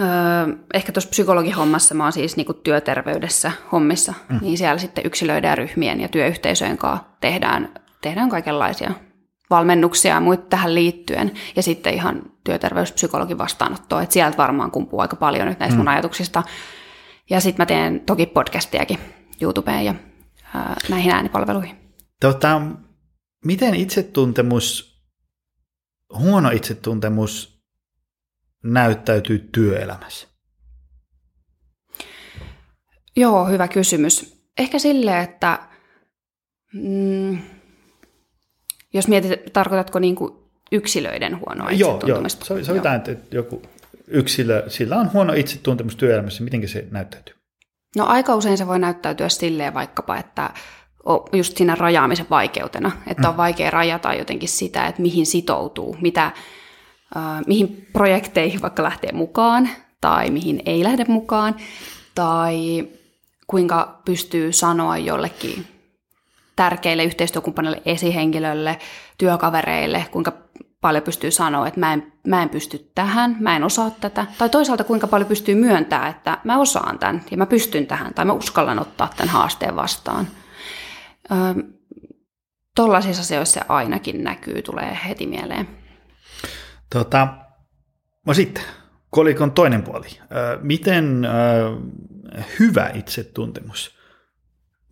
[0.00, 4.38] öö, ehkä tuossa psykologihommassa mä oon siis niinku työterveydessä hommissa, mm.
[4.42, 7.68] niin siellä sitten yksilöidään ryhmien ja työyhteisöjen kanssa tehdään
[8.00, 8.92] tehdään kaikenlaisia
[9.50, 11.32] valmennuksia ja muita tähän liittyen.
[11.56, 15.78] Ja sitten ihan työterveyspsykologin vastaanottoa, että sieltä varmaan kumpuu aika paljon nyt näistä mm.
[15.78, 16.42] mun ajatuksista.
[17.30, 18.98] Ja sitten mä teen toki podcastiakin
[19.40, 19.94] YouTubeen ja
[20.54, 21.76] ää, näihin äänipalveluihin.
[22.20, 22.62] Tota,
[23.44, 24.96] miten itsetuntemus,
[26.18, 27.55] huono itsetuntemus
[28.72, 30.28] näyttäytyy työelämässä?
[33.16, 34.36] Joo, hyvä kysymys.
[34.58, 35.58] Ehkä silleen, että
[36.72, 37.38] mm,
[38.92, 40.32] jos mietit, tarkoitatko niin kuin
[40.72, 42.46] yksilöiden huonoa itsetuntemusta?
[42.48, 42.64] Joo, joo.
[42.66, 43.62] sovitaan, että joku
[44.08, 47.34] yksilö, sillä on huono itsetuntemus työelämässä, miten se näyttäytyy?
[47.96, 50.50] No aika usein se voi näyttäytyä silleen vaikkapa, että
[51.32, 53.36] just siinä rajaamisen vaikeutena, että on mm.
[53.36, 56.32] vaikea rajata jotenkin sitä, että mihin sitoutuu, mitä,
[57.46, 59.68] mihin projekteihin vaikka lähtee mukaan
[60.00, 61.56] tai mihin ei lähde mukaan,
[62.14, 62.88] tai
[63.46, 65.66] kuinka pystyy sanoa jollekin
[66.56, 68.78] tärkeille yhteistyökumppaneille, esihenkilölle,
[69.18, 70.32] työkavereille, kuinka
[70.80, 74.26] paljon pystyy sanoa, että mä en, mä en pysty tähän, mä en osaa tätä.
[74.38, 78.24] Tai toisaalta kuinka paljon pystyy myöntämään, että mä osaan tämän ja mä pystyn tähän tai
[78.24, 80.28] mä uskallan ottaa tämän haasteen vastaan.
[81.30, 81.62] Öö,
[82.76, 85.85] Tuollaisissa asioissa se ainakin näkyy, tulee heti mieleen.
[86.92, 87.28] Tota,
[88.26, 88.62] no sitten,
[89.10, 90.06] kolikon toinen puoli.
[90.62, 91.26] Miten
[92.58, 93.96] hyvä itsetuntemus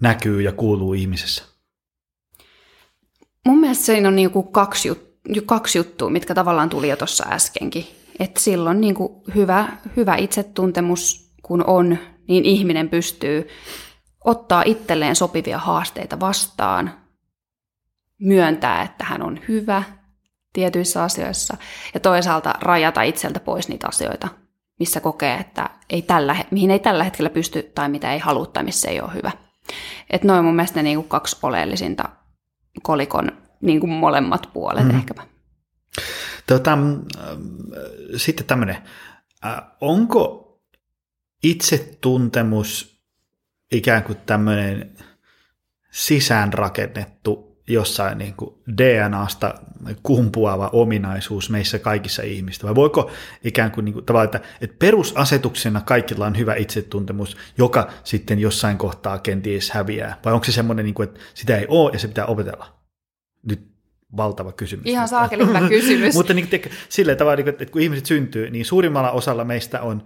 [0.01, 1.45] näkyy ja kuuluu ihmisessä?
[3.47, 7.87] Mun mielestä siinä on niinku kaksi, jut- kaksi juttua, mitkä tavallaan tuli jo tuossa äskenkin.
[8.19, 13.49] Että silloin niinku hyvä, hyvä itsetuntemus, kun on, niin ihminen pystyy
[14.25, 16.95] ottaa itselleen sopivia haasteita vastaan,
[18.21, 19.83] myöntää, että hän on hyvä
[20.55, 21.57] tietyissä asioissa
[21.95, 24.29] ja toisaalta rajata itseltä pois niitä asioita,
[24.79, 28.65] missä kokee, että ei tällä, mihin ei tällä hetkellä pysty tai mitä ei halua tai
[28.65, 29.33] missä ei ole hyvä.
[30.11, 32.09] Että noin mun mielestä ne niinku kaksi oleellisinta
[32.83, 34.99] kolikon niin kuin molemmat puolet mm.
[34.99, 35.23] ehkäpä.
[36.47, 37.39] Tota, äh,
[38.17, 38.77] sitten tämmöinen,
[39.47, 40.45] äh, onko
[41.43, 43.01] itsetuntemus
[43.73, 44.97] ikään kuin tämmöinen
[45.91, 49.55] sisäänrakennettu jossain niin kuin DNAsta
[50.03, 52.67] kumpuava ominaisuus meissä kaikissa ihmistä?
[52.67, 53.11] Vai voiko
[53.45, 58.79] ikään kuin, niin kuin tavallaan, että, että perusasetuksena kaikilla on hyvä itsetuntemus, joka sitten jossain
[58.79, 60.21] kohtaa kenties häviää?
[60.25, 62.67] Vai onko se semmoinen, niin kuin, että sitä ei ole ja se pitää opetella?
[63.49, 63.75] Nyt
[64.17, 64.87] valtava kysymys.
[64.87, 66.15] Ihan saakeli hyvä kysymys.
[66.19, 70.03] Mutta niin, te, sillä tavalla, niin että kun ihmiset syntyy, niin suurimmalla osalla meistä on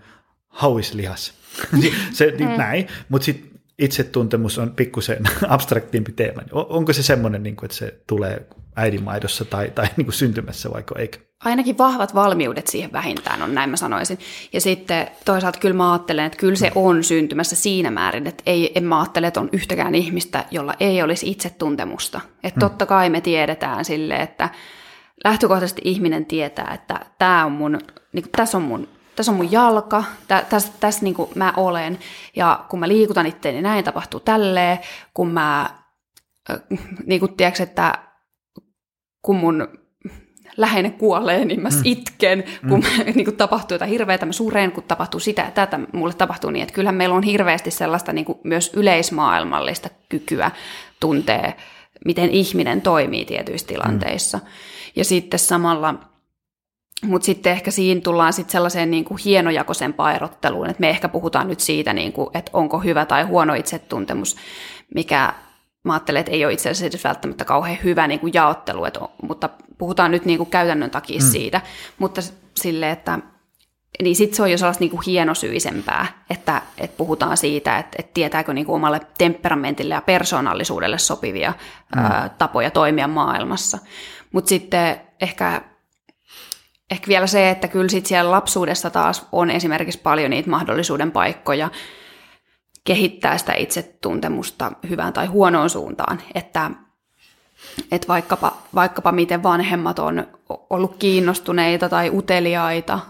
[0.48, 1.34] hauislihas.
[2.12, 2.56] se, niin mm.
[2.56, 6.42] näin, mutta sitten itsetuntemus on pikkusen abstraktiimpi teema.
[6.52, 11.18] Onko se semmoinen, niin että se tulee äidinmaidossa tai, tai niin kuin syntymässä, vaikka eikö?
[11.44, 14.18] Ainakin vahvat valmiudet siihen vähintään on, näin mä sanoisin.
[14.52, 18.72] Ja sitten toisaalta kyllä mä ajattelen, että kyllä se on syntymässä siinä määrin, että ei,
[18.74, 22.20] en mä ajattele, että on yhtäkään ihmistä, jolla ei olisi itsetuntemusta.
[22.42, 24.48] Että totta kai me tiedetään sille, että
[25.24, 27.78] lähtökohtaisesti ihminen tietää, että tämä on mun,
[28.12, 28.88] niin kuin, tässä on mun
[29.18, 31.98] tässä on mun jalka, tä, tässä, tässä niin kuin mä olen,
[32.36, 34.78] ja kun mä liikutan itteeni, niin näin tapahtuu tälleen,
[35.14, 35.70] kun mä,
[37.06, 37.98] niin kuin tiedätkö, että
[39.22, 39.68] kun mun
[40.56, 41.80] läheinen kuolee, niin mä mm.
[41.84, 43.04] itken, kun mm.
[43.14, 46.62] niin kuin tapahtuu jotain hirveätä, mä suren, kun tapahtuu sitä ja tätä, mulle tapahtuu niin,
[46.62, 50.50] että kyllähän meillä on hirveästi sellaista niin kuin myös yleismaailmallista kykyä
[51.00, 51.54] tuntee,
[52.04, 54.38] miten ihminen toimii tietyissä tilanteissa.
[54.38, 54.44] Mm.
[54.96, 55.94] Ja sitten samalla
[57.04, 61.48] mutta sitten ehkä siinä tullaan sitten sellaiseen niin kuin hienojakoisempaan erotteluun, että me ehkä puhutaan
[61.48, 64.36] nyt siitä, niin kuin, että onko hyvä tai huono itsetuntemus,
[64.94, 65.32] mikä
[65.84, 69.48] mä ajattelen, että ei ole itse asiassa välttämättä kauhean hyvä niin kuin jaottelu, että, mutta
[69.78, 71.26] puhutaan nyt niin kuin käytännön takia mm.
[71.26, 71.60] siitä,
[71.98, 72.20] mutta
[72.54, 73.18] sille, että
[74.02, 78.14] niin sitten se on jo sellaista niin kuin hienosyisempää, että, että puhutaan siitä, että, että
[78.14, 81.52] tietääkö niin kuin omalle temperamentille ja persoonallisuudelle sopivia
[81.96, 82.02] mm.
[82.02, 83.78] ää, tapoja toimia maailmassa.
[84.32, 85.62] Mutta sitten ehkä
[86.90, 91.70] ehkä vielä se, että kyllä sit siellä lapsuudessa taas on esimerkiksi paljon niitä mahdollisuuden paikkoja
[92.84, 96.70] kehittää sitä itsetuntemusta hyvään tai huonoon suuntaan, että
[97.92, 100.26] että vaikkapa, vaikkapa miten vanhemmat on
[100.70, 103.00] ollut kiinnostuneita tai uteliaita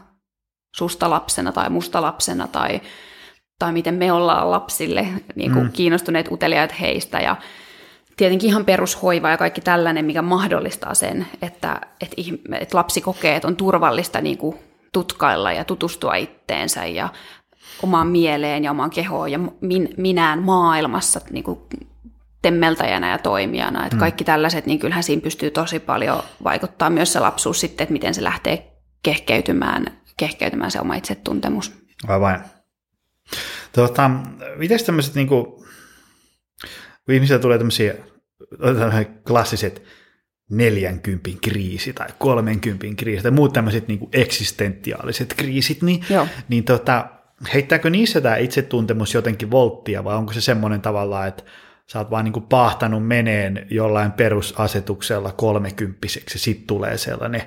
[0.76, 2.80] susta lapsena tai musta lapsena tai,
[3.58, 5.72] tai miten me ollaan lapsille niin kuin mm.
[5.72, 7.36] kiinnostuneet uteliaat heistä ja
[8.18, 12.16] tietenkin ihan perushoiva ja kaikki tällainen, mikä mahdollistaa sen, että, että,
[12.60, 14.56] että lapsi kokee, että on turvallista niin kuin
[14.92, 17.08] tutkailla ja tutustua itteensä ja
[17.82, 21.60] omaan mieleen ja omaan kehoon ja min, minään maailmassa niin kuin
[22.42, 23.84] temmeltäjänä ja toimijana.
[23.84, 24.00] Että mm.
[24.00, 28.14] Kaikki tällaiset, niin kyllähän siinä pystyy tosi paljon vaikuttaa myös se lapsuus sitten, että miten
[28.14, 31.72] se lähtee kehkeytymään, kehkeytymään se oma itsetuntemus.
[32.08, 32.44] Aivan.
[33.72, 34.10] Tuota,
[34.56, 35.46] miten tämmöiset, niin kuin,
[37.08, 37.94] kun ihmisillä tulee tämmöisiä
[39.26, 39.82] klassiset
[40.50, 46.26] 40 kriisi tai 30 kriisi tai muut tämmöiset niin kuin eksistentiaaliset kriisit, niin, Joo.
[46.48, 47.06] niin tota,
[47.54, 51.42] heittääkö niissä tämä itsetuntemus jotenkin volttia vai onko se semmoinen tavallaan, että
[51.86, 57.42] sä oot vaan niin kuin pahtanut meneen jollain perusasetuksella kolmekymppiseksi, sitten tulee sellainen,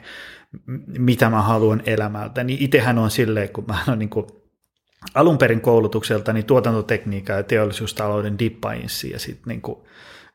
[0.97, 2.43] mitä mä haluan elämältä.
[2.43, 4.25] Niin itehän on silleen, kun mä olen niin kuin
[5.15, 9.79] alun perin koulutukselta niin tuotantotekniikka ja teollisuustalouden dippainssi ja sitten niin kuin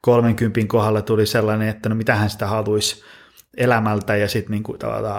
[0.01, 3.05] 30 kohdalla tuli sellainen, että no mitähän sitä haluaisi
[3.57, 4.65] elämältä ja sitten niin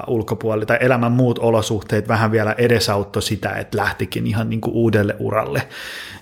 [0.07, 5.15] ulkopuolella, tai elämän muut olosuhteet vähän vielä edesauttoi sitä, että lähtikin ihan niin kuin uudelle
[5.19, 5.67] uralle.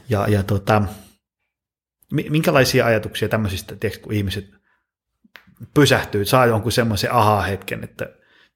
[0.10, 0.82] Ja, ja tota,
[2.12, 4.50] minkälaisia ajatuksia tämmöisistä, tiedätkö, kun ihmiset
[5.74, 8.10] pysähtyy, saa jonkun semmoisen aha-hetken, että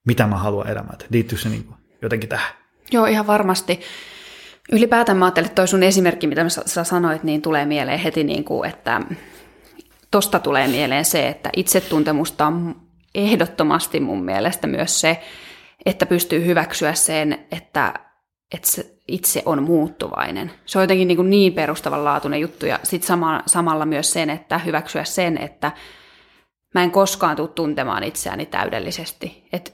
[0.06, 1.04] mitä mä haluan elämältä.
[1.10, 2.54] Liittyykö se niin kuin jotenkin tähän?
[2.92, 3.80] Joo, ihan varmasti.
[4.72, 8.44] Ylipäätään mä ajattelin, että toi sun esimerkki, mitä sä sanoit, niin tulee mieleen heti, niin
[8.44, 9.00] kuin, että
[10.10, 12.76] tosta tulee mieleen se, että itsetuntemusta on
[13.14, 15.20] ehdottomasti mun mielestä myös se,
[15.86, 17.94] että pystyy hyväksyä sen, että,
[18.54, 20.50] että se itse on muuttuvainen.
[20.66, 24.58] Se on jotenkin niin, kuin niin perustavanlaatuinen juttu ja sitten sama, samalla myös sen, että
[24.58, 25.72] hyväksyä sen, että
[26.74, 29.48] mä en koskaan tule tuntemaan itseäni täydellisesti.
[29.52, 29.70] Että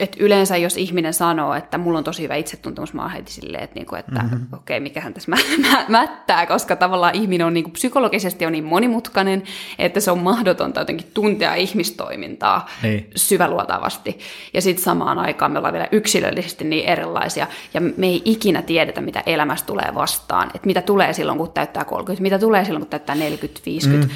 [0.00, 3.64] et yleensä jos ihminen sanoo, että mulla on tosi hyvä itsetuntemus, mä oon heti silleen,
[3.64, 4.46] että, niinku, että mm-hmm.
[4.52, 5.36] okei, okay, mikähän tässä mä,
[5.70, 9.42] mä, mättää, koska tavallaan ihminen on niinku, psykologisesti on niin monimutkainen,
[9.78, 13.10] että se on mahdotonta jotenkin tuntea ihmistoimintaa niin.
[13.16, 14.18] syväluotavasti.
[14.54, 19.00] Ja sitten samaan aikaan me ollaan vielä yksilöllisesti niin erilaisia, ja me ei ikinä tiedetä,
[19.00, 22.90] mitä elämästä tulee vastaan, että mitä tulee silloin, kun täyttää 30, mitä tulee silloin, kun
[22.90, 24.06] täyttää 40, 50.
[24.06, 24.12] Mm.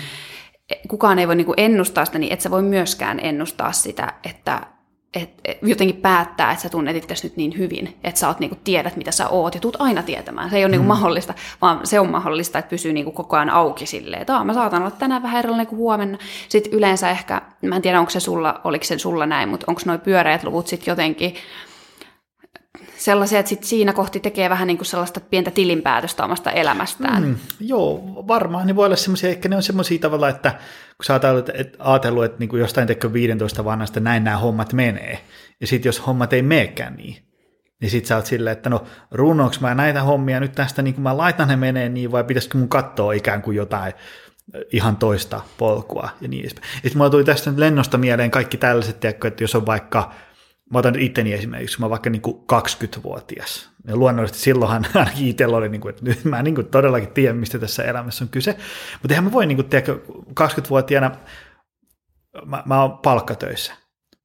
[0.88, 4.60] Kukaan ei voi niinku ennustaa sitä, niin et sä voi myöskään ennustaa sitä, että
[5.14, 8.56] et, et, jotenkin päättää, että sä tunnet itse nyt niin hyvin, että sä oot, niinku,
[8.64, 10.50] tiedät, mitä sä oot, ja tuut aina tietämään.
[10.50, 10.88] Se ei ole niinku mm.
[10.88, 14.54] niinku, mahdollista, vaan se on mahdollista, että pysyy niinku, koko ajan auki silleen, että mä
[14.54, 16.18] saatan olla tänään vähän erilainen kuin huomenna.
[16.48, 19.80] Sitten yleensä ehkä, mä en tiedä, onko se sulla, oliko se sulla näin, mutta onko
[19.84, 21.34] noin pyöreät luvut sitten jotenkin
[22.96, 27.22] sellaisia, että sit siinä kohti tekee vähän niin kuin sellaista pientä tilinpäätöstä omasta elämästään.
[27.22, 28.66] Mm, joo, varmaan.
[28.66, 30.54] Ne voi olla semmoisia, ehkä ne on semmoisia tavalla, että
[31.02, 31.20] kun sä
[31.54, 35.18] että, ajatellut, että niin jostain tekee 15 vanhasta näin nämä hommat menee,
[35.60, 37.16] ja sitten jos hommat ei meekään niin,
[37.80, 41.02] niin sit sä oot silleen, että no runoks mä näitä hommia nyt tästä, niin kuin
[41.02, 43.92] mä laitan ne menee niin, vai pitäisikö mun katsoa ikään kuin jotain
[44.72, 46.66] ihan toista polkua ja niin edespäin.
[46.72, 50.12] Sitten mulla tuli tästä lennosta mieleen kaikki tällaiset, että jos on vaikka
[50.72, 53.70] mä otan itteni esimerkiksi, mä vaikka niin kuin 20-vuotias.
[53.86, 57.36] Ja luonnollisesti silloinhan ainakin itsellä oli, niin kuin, että nyt mä niin kuin todellakin tiedän,
[57.36, 58.56] mistä tässä elämässä on kyse.
[58.92, 59.86] Mutta eihän mä voi niin kuin, tiedä,
[60.40, 61.10] 20-vuotiaana
[62.46, 63.72] mä, mä oon palkkatöissä.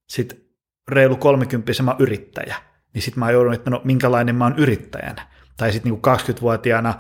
[0.10, 0.40] Sitten
[0.88, 2.56] reilu 30 mä oon yrittäjä.
[2.94, 5.28] Niin sitten mä joudun, että no minkälainen mä oon yrittäjänä.
[5.58, 6.02] Tai sitten niin
[6.38, 6.94] 20-vuotiaana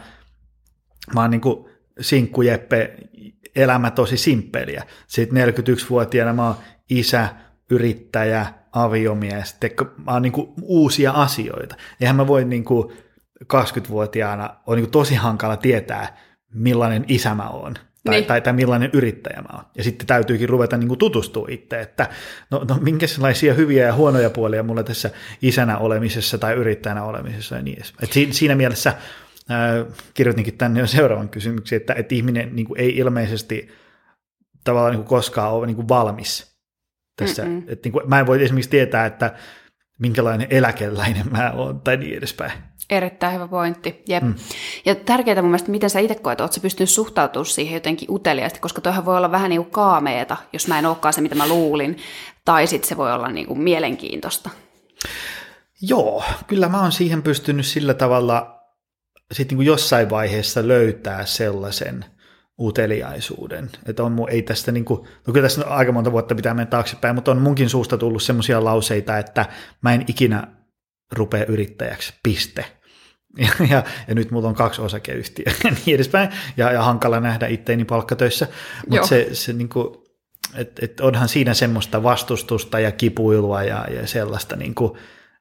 [1.13, 2.97] mä oon niin kuin sinkkujeppe,
[3.55, 4.83] elämä tosi simppeliä.
[5.07, 6.55] Sitten 41-vuotiaana mä oon
[6.89, 7.29] isä,
[7.71, 11.75] yrittäjä, aviomies, teko, on niin kuin uusia asioita.
[12.01, 12.93] Eihän mä voi niin kuin
[13.43, 16.17] 20-vuotiaana, on niin kuin tosi hankala tietää,
[16.53, 17.73] millainen isä mä oon.
[18.03, 18.25] Tai, niin.
[18.25, 19.65] tai, tai millainen yrittäjä mä oon.
[19.77, 22.09] Ja sitten täytyykin ruveta niin kuin tutustua itse, että
[22.51, 25.09] no, no minkälaisia hyviä ja huonoja puolia mulla tässä
[25.41, 30.87] isänä olemisessa tai yrittäjänä olemisessa ja niin Et si, siinä mielessä äh, kirjoitinkin tänne jo
[30.87, 33.69] seuraavan kysymyksen, että, että ihminen niin kuin ei ilmeisesti
[34.63, 36.56] tavallaan niin kuin koskaan ole niin kuin valmis
[37.17, 37.43] tässä.
[37.67, 39.33] Että niin kuin, mä en voi esimerkiksi tietää, että
[39.99, 42.51] minkälainen eläkeläinen mä oon tai niin edespäin.
[42.89, 44.03] Erittäin hyvä pointti.
[44.07, 44.23] Jep.
[44.23, 44.35] Mm.
[44.85, 48.59] Ja tärkeää mun mielestä, miten sä itse koet, oot sä pystynyt suhtautumaan siihen jotenkin uteliaasti,
[48.59, 51.47] koska toihan voi olla vähän niin kuin kaameeta, jos mä en olekaan se, mitä mä
[51.47, 51.97] luulin,
[52.45, 54.49] tai sitten se voi olla niin kuin mielenkiintoista.
[55.81, 58.59] Joo, kyllä mä oon siihen pystynyt sillä tavalla
[59.31, 62.05] sitten niin kuin jossain vaiheessa löytää sellaisen
[62.59, 63.69] uteliaisuuden.
[63.85, 67.15] Että on, ei tästä niin kuin, no kyllä tässä aika monta vuotta pitää mennä taaksepäin,
[67.15, 69.45] mutta on munkin suusta tullut semmoisia lauseita, että
[69.81, 70.47] mä en ikinä
[71.11, 72.65] rupea yrittäjäksi, piste.
[73.37, 77.47] Ja, ja, ja nyt mulla on kaksi osakeyhtiöä ja niin edespäin, ja, ja hankala nähdä
[77.47, 78.47] itteeni palkkatöissä,
[78.89, 79.97] mutta se, se niin kuin,
[80.55, 84.91] et, et onhan siinä semmoista vastustusta ja kipuilua ja, ja sellaista, niin kuin,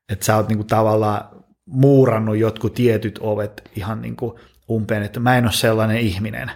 [0.09, 1.25] että sä oot niin kuin tavallaan
[1.67, 4.33] muurannut jotkut tietyt ovet ihan niin kuin
[4.71, 6.51] umpeen, että mä en ole sellainen ihminen.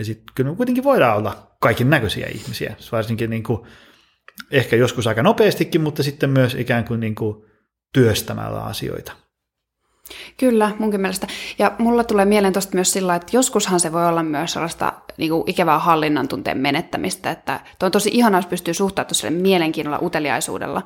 [0.00, 3.60] Ja sitten kyllä me kuitenkin voidaan olla kaiken näköisiä ihmisiä, varsinkin niin kuin,
[4.50, 7.44] ehkä joskus aika nopeastikin, mutta sitten myös ikään kuin, niin kuin
[7.92, 9.12] työstämällä asioita.
[10.36, 11.26] Kyllä, munkin mielestä.
[11.58, 15.30] Ja mulla tulee mieleen tuosta myös sillä, että joskushan se voi olla myös sellaista niin
[15.30, 20.82] kuin ikävää hallinnan tunteen menettämistä, että on tosi ihanaa, jos pystyy suhtautumaan sille mielenkiinnolla, uteliaisuudella,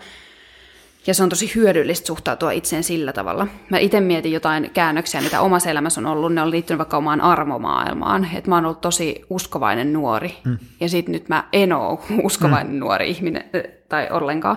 [1.06, 3.46] ja se on tosi hyödyllistä suhtautua itseen sillä tavalla.
[3.70, 6.34] Mä itse mietin jotain käännöksiä, mitä omassa elämässä on ollut.
[6.34, 8.28] Ne on liittynyt vaikka omaan armomaailmaan.
[8.34, 10.36] Että mä oon ollut tosi uskovainen nuori.
[10.44, 10.58] Mm.
[10.80, 12.78] Ja sitten nyt mä en ole uskovainen mm.
[12.78, 13.44] nuori ihminen
[13.88, 14.56] tai ollenkaan.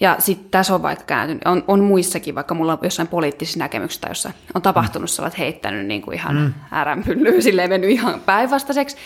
[0.00, 4.08] Ja sitten tässä on vaikka kääntynyt, on, on muissakin, vaikka mulla on jossain poliittisissa näkemyksissä,
[4.08, 5.26] jossa on tapahtunut, mm.
[5.26, 6.52] että heittänyt niin kuin ihan mm.
[6.72, 8.96] äränpyllyä, silleen mennyt ihan päinvastaiseksi.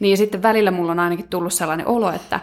[0.00, 2.40] Niin sitten välillä mulla on ainakin tullut sellainen olo, että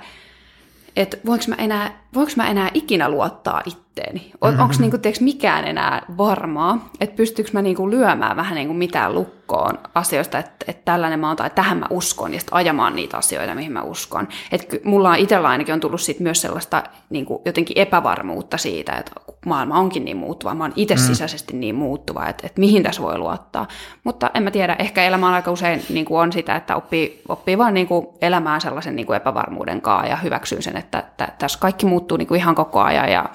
[0.98, 3.62] että voinko mä enää, voinko mä enää ikinä luottaa
[3.98, 4.32] itteeni?
[4.42, 4.64] On, mm-hmm.
[4.64, 6.90] Onko niinku, mikään enää varmaa?
[7.02, 11.38] Että pystyykö mä niinku lyömään vähän niinku mitään lukkoon asioista, että, että tällainen mä oon
[11.38, 14.28] tai tähän mä uskon ja sitten ajamaan niitä asioita, mihin mä uskon.
[14.52, 19.12] Et mulla on itsellä ainakin on tullut sit myös sellaista niinku, jotenkin epävarmuutta siitä, että
[19.46, 21.02] maailma onkin niin muuttuva, mä oon itse mm.
[21.02, 23.68] sisäisesti niin muuttuva, että, että mihin tässä voi luottaa.
[24.04, 27.58] Mutta en mä tiedä, ehkä elämä aika usein niin kuin on sitä, että oppii, oppii
[27.58, 31.60] vaan niin kuin elämään sellaisen niin kuin epävarmuuden kanssa ja hyväksyy sen, että, että tässä
[31.60, 33.30] kaikki muuttuu niin kuin ihan koko ajan ja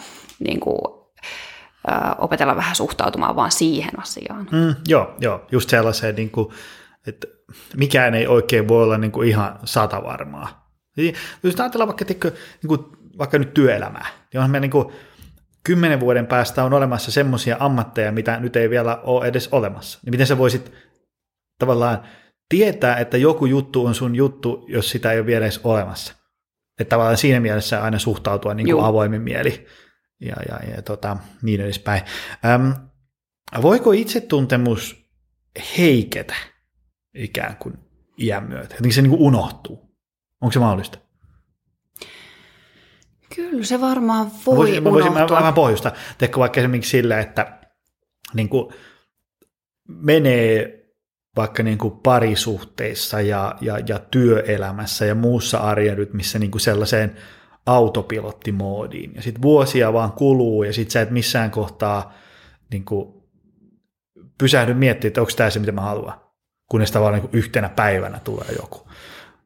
[0.45, 0.79] niin kuin,
[1.89, 4.49] ö, opetella vähän suhtautumaan vaan siihen asiaan.
[4.53, 6.49] Mm, joo, joo, just sellaiseen, niin kuin,
[7.07, 7.27] että
[7.77, 10.73] mikään ei oikein voi olla niin kuin ihan satavarmaa.
[11.43, 12.81] Jos ajatellaan vaikka, niin kuin,
[13.19, 14.93] vaikka nyt työelämää, niin onhan me niin kuin,
[15.65, 19.99] kymmenen vuoden päästä on olemassa semmoisia ammatteja, mitä nyt ei vielä ole edes olemassa.
[20.05, 20.73] Niin miten sä voisit
[21.59, 22.03] tavallaan
[22.49, 26.15] tietää, että joku juttu on sun juttu, jos sitä ei ole vielä edes olemassa.
[26.81, 29.67] Että tavallaan siinä mielessä aina suhtautua niin kuin avoimin mieli
[30.23, 32.03] ja, ja, ja tota, niin edespäin.
[32.45, 32.75] Öm,
[33.63, 35.07] voiko itsetuntemus
[35.79, 36.35] heiketä
[37.15, 37.79] ikään kuin
[38.19, 38.75] iän myötä?
[38.75, 39.97] Jotenkin se niin kuin unohtuu.
[40.41, 40.99] Onko se mahdollista?
[43.37, 45.13] Kyllä se varmaan voi voisin, unohtua.
[45.13, 45.93] Voisin vähän pohjusta.
[46.19, 47.61] Teekö vaikka esimerkiksi sillä, että
[48.35, 48.75] niin kuin
[49.89, 50.83] menee
[51.37, 57.17] vaikka niin kuin parisuhteissa ja, ja, ja työelämässä ja muussa arjen rytmissä niin kuin sellaiseen
[57.67, 59.13] autopilottimoodiin.
[59.15, 62.13] Ja sitten vuosia vaan kuluu ja sitten sä et missään kohtaa
[62.71, 63.23] niin kuin
[64.39, 66.15] pysähdy miettimään, että onko tämä se, mitä mä haluan.
[66.71, 68.89] Kunnes tavallaan niin kuin yhtenä päivänä tulee joku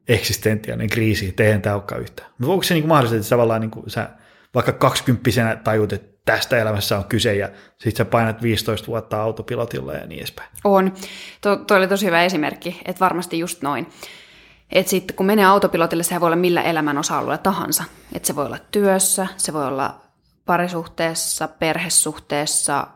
[0.07, 2.29] eksistentiaalinen kriisi, eihän tämä olekaan yhtään.
[2.37, 4.09] Mutta onko se niin mahdollista, että tavallaan niin kuin sä
[4.55, 9.93] vaikka kaksikymppisenä tajut, että tästä elämässä on kyse ja sitten sä painat 15 vuotta autopilotilla
[9.93, 10.49] ja niin edespäin.
[10.63, 10.93] On.
[11.41, 13.87] Tuo, tuo oli tosi hyvä esimerkki, että varmasti just noin.
[14.71, 17.83] Että sitten kun menee autopilotille, se voi olla millä elämän osa-alueella tahansa.
[18.13, 19.95] Että se voi olla työssä, se voi olla
[20.45, 22.87] parisuhteessa, perhesuhteessa,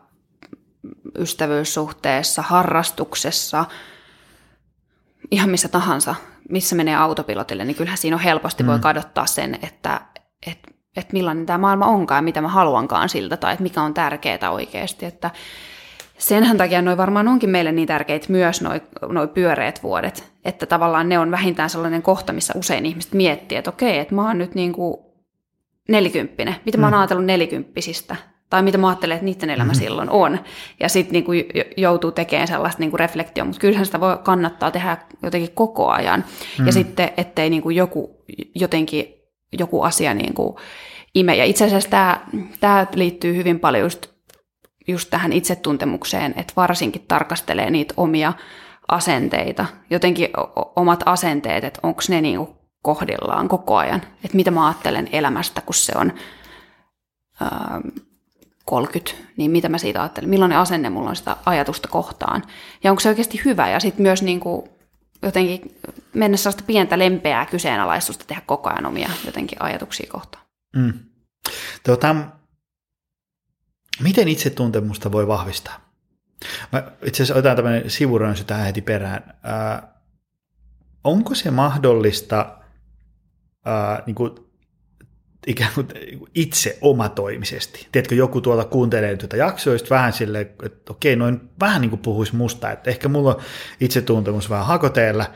[1.18, 3.64] ystävyyssuhteessa, harrastuksessa,
[5.30, 6.14] ihan missä tahansa
[6.48, 8.66] missä menee autopilotille, niin kyllähän siinä on helposti mm.
[8.66, 10.00] voi kadottaa sen, että,
[10.46, 13.94] että, että millainen tämä maailma onkaan ja mitä mä haluankaan siltä, tai että mikä on
[13.94, 15.06] tärkeää oikeasti.
[15.06, 15.30] Että
[16.22, 21.08] senhän takia noin varmaan onkin meille niin tärkeitä myös noin noi pyöreät vuodet, että tavallaan
[21.08, 24.54] ne on vähintään sellainen kohta, missä usein ihmiset miettii, että okei, että mä oon nyt
[24.54, 24.96] niin kuin
[25.88, 26.98] nelikymppinen, mitä mä oon mm.
[26.98, 28.16] ajatellut nelikymppisistä,
[28.50, 29.84] tai mitä mä ajattelen, että niiden elämä mm-hmm.
[29.84, 30.38] silloin on.
[30.80, 31.32] Ja sitten niinku
[31.76, 36.20] joutuu tekemään sellaista niinku reflektioa, mutta kyllähän sitä voi kannattaa tehdä jotenkin koko ajan.
[36.20, 36.66] Mm-hmm.
[36.66, 39.14] Ja sitten, ettei niinku joku jotenkin
[39.58, 40.58] joku asia niinku
[41.14, 41.36] ime.
[41.36, 42.20] Ja itse asiassa tämä,
[42.60, 44.11] tämä liittyy hyvin paljon just,
[44.88, 48.32] just tähän itsetuntemukseen, että varsinkin tarkastelee niitä omia
[48.88, 50.28] asenteita, jotenkin
[50.76, 55.74] omat asenteet, että onko ne niinku kohdillaan koko ajan, että mitä mä ajattelen elämästä, kun
[55.74, 56.12] se on...
[57.40, 57.80] Ää,
[58.64, 62.42] 30, niin mitä mä siitä ajattelen, millainen asenne mulla on sitä ajatusta kohtaan.
[62.84, 64.68] Ja onko se oikeasti hyvä ja sitten myös niin kuin
[65.22, 65.76] jotenkin
[66.14, 70.44] mennä sellaista pientä lempeää kyseenalaistusta tehdä koko ajan omia jotenkin ajatuksia kohtaan.
[70.76, 70.92] Mm.
[71.82, 72.16] Tota,
[74.00, 75.92] miten itsetuntemusta voi vahvistaa?
[76.72, 79.34] Mä itse asiassa otan tämmöinen sivurönsy tähän heti perään.
[79.46, 79.88] Äh,
[81.04, 82.58] onko se mahdollista
[83.66, 84.30] äh, niin kuin
[85.46, 85.88] ikään kuin
[86.34, 87.88] itse omatoimisesti.
[87.92, 92.36] Tiedätkö, joku tuolta kuuntelee tätä jaksoa, vähän silleen, että okei, noin vähän niin kuin puhuisi
[92.36, 93.42] musta, että ehkä mulla on
[93.80, 95.26] itsetuntemus vähän hakoteella,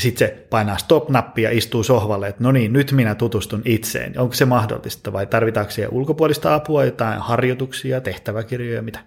[0.00, 4.20] ja sitten se painaa stop-nappia ja istuu sohvalle, että no niin, nyt minä tutustun itseen.
[4.20, 9.00] Onko se mahdollista vai tarvitaanko siihen ulkopuolista apua, jotain harjoituksia, tehtäväkirjoja, mitä?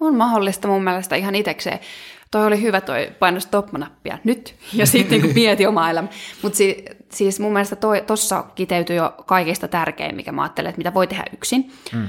[0.00, 1.78] On mahdollista mun mielestä ihan itsekseen.
[2.30, 6.12] Toi oli hyvä toi paino stop-nappia nyt ja sitten niin mieti omaa elämää.
[6.42, 7.76] Mutta si, siis mun mielestä
[8.06, 11.72] tuossa kiteytyy jo kaikista tärkein, mikä mä ajattelen, että mitä voi tehdä yksin.
[11.92, 12.08] Mm.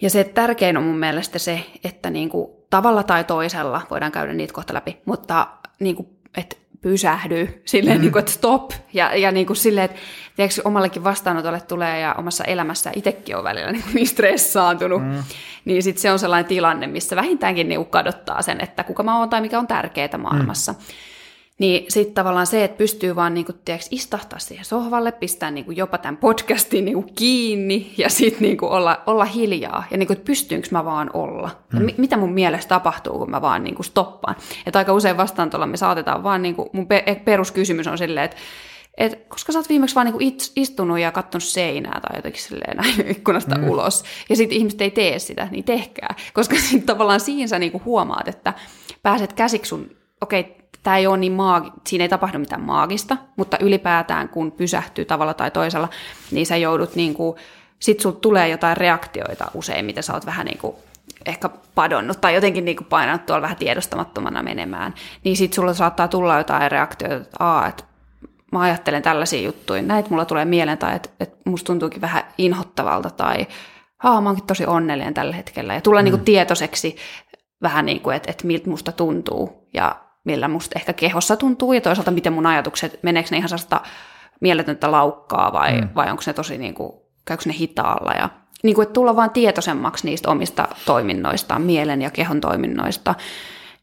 [0.00, 4.54] Ja se tärkein on mun mielestä se, että niinku tavalla tai toisella, voidaan käydä niitä
[4.54, 5.46] kohta läpi, mutta
[5.80, 6.56] niinku, että
[6.86, 8.00] pysähdy, silleen, mm.
[8.00, 9.96] niin kuin, että stop, ja, ja niin kuin silleen, että
[10.36, 15.22] tiedätkö, omallekin vastaanotolle tulee, ja omassa elämässä itsekin on välillä niin, niin stressaantunut, mm.
[15.64, 19.30] niin sitten se on sellainen tilanne, missä vähintäänkin niin kadottaa sen, että kuka mä oon
[19.30, 20.72] tai mikä on tärkeää maailmassa.
[20.72, 20.78] Mm.
[21.58, 25.98] Niin sitten tavallaan se, että pystyy vaan niinku, tiedätkö, istahtaa siihen sohvalle, pistää niinku jopa
[25.98, 29.84] tämän podcastin niinku kiinni ja sitten niinku olla, olla hiljaa.
[29.90, 31.50] Ja niinku, että pystynkö mä vaan olla.
[31.72, 31.82] Mm.
[31.84, 34.36] Mi- mitä mun mielestä tapahtuu, kun mä vaan niinku stoppaan.
[34.66, 38.36] Että aika usein vastaantolla me saatetaan vaan, niinku, mun pe- peruskysymys on silleen, että
[38.96, 43.08] et, koska sä oot viimeksi vaan niinku istunut ja katsonut seinää tai jotenkin silleen näin
[43.16, 43.68] ikkunasta mm.
[43.68, 46.14] ulos, ja sitten ihmiset ei tee sitä, niin tehkää.
[46.32, 48.52] Koska sitten tavallaan siinä sä niinku huomaat, että
[49.02, 49.90] pääset käsiksi sun,
[50.20, 50.52] okei, okay,
[50.86, 55.34] tämä ei ole niin maagi, siinä ei tapahdu mitään maagista, mutta ylipäätään kun pysähtyy tavalla
[55.34, 55.88] tai toisella,
[56.30, 57.36] niin sä joudut niin kuin,
[57.78, 60.76] sit sulta tulee jotain reaktioita usein, mitä sä oot vähän niin kuin
[61.26, 66.08] ehkä padonnut tai jotenkin niin kuin painanut tuolla vähän tiedostamattomana menemään, niin sit sulla saattaa
[66.08, 67.84] tulla jotain reaktioita, että, Aa, että
[68.52, 73.10] mä ajattelen tällaisia juttuja, näitä mulla tulee mieleen tai että, että musta tuntuukin vähän inhottavalta
[73.10, 73.46] tai
[74.02, 75.74] Aa, mä oonkin tosi onnellinen tällä hetkellä.
[75.74, 76.04] Ja tulla mm.
[76.04, 76.96] niin kuin tietoiseksi
[77.62, 79.68] vähän niin kuin, että, että miltä musta tuntuu.
[79.74, 83.80] Ja millä musta ehkä kehossa tuntuu, ja toisaalta miten mun ajatukset, meneekö ne ihan sellaista
[84.40, 85.88] mieletöntä laukkaa, vai, mm.
[85.94, 86.92] vai onko ne tosi, niin kuin,
[87.24, 88.28] käykö ne hitaalla, ja
[88.62, 93.14] niin kuin, että tulla vaan tietoisemmaksi niistä omista toiminnoista, mielen ja kehon toiminnoista,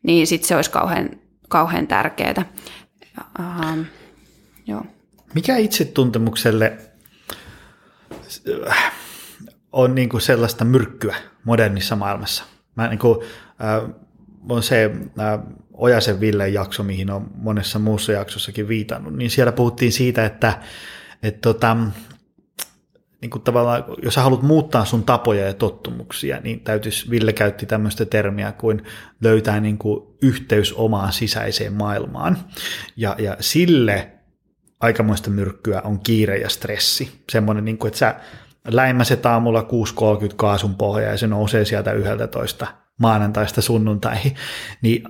[0.04, 1.10] niin sitten se olisi kauhean,
[1.50, 2.46] kauhean tärkeää.
[3.40, 3.82] Ähm,
[4.68, 4.86] joo.
[5.34, 6.78] Mikä itsetuntemukselle
[8.70, 8.92] äh,
[9.72, 12.44] on niin kuin sellaista myrkkyä modernissa maailmassa?
[12.76, 13.20] Mä niin kuin,
[13.62, 13.90] äh,
[14.50, 14.92] on se
[15.74, 20.60] Ojasen Ville jakso, mihin on monessa muussa jaksossakin viitannut, niin siellä puhuttiin siitä, että,
[21.24, 21.78] että tota,
[23.22, 27.66] niin kuin tavallaan, jos sä haluat muuttaa sun tapoja ja tottumuksia, niin täytyisi, Ville käytti
[27.66, 28.84] tämmöistä termiä kuin
[29.22, 32.38] löytää niin kuin yhteys omaan sisäiseen maailmaan.
[32.98, 34.12] Ja, ja sille
[34.80, 37.24] aikamoista myrkkyä on kiire ja stressi.
[37.32, 38.16] Semmoinen, niin kuin, että sä
[38.68, 42.68] läimäset aamulla 6.30 kaasun pohja ja se nousee sieltä 11
[43.00, 44.36] maanantaista sunnuntaihin,
[44.82, 45.04] niin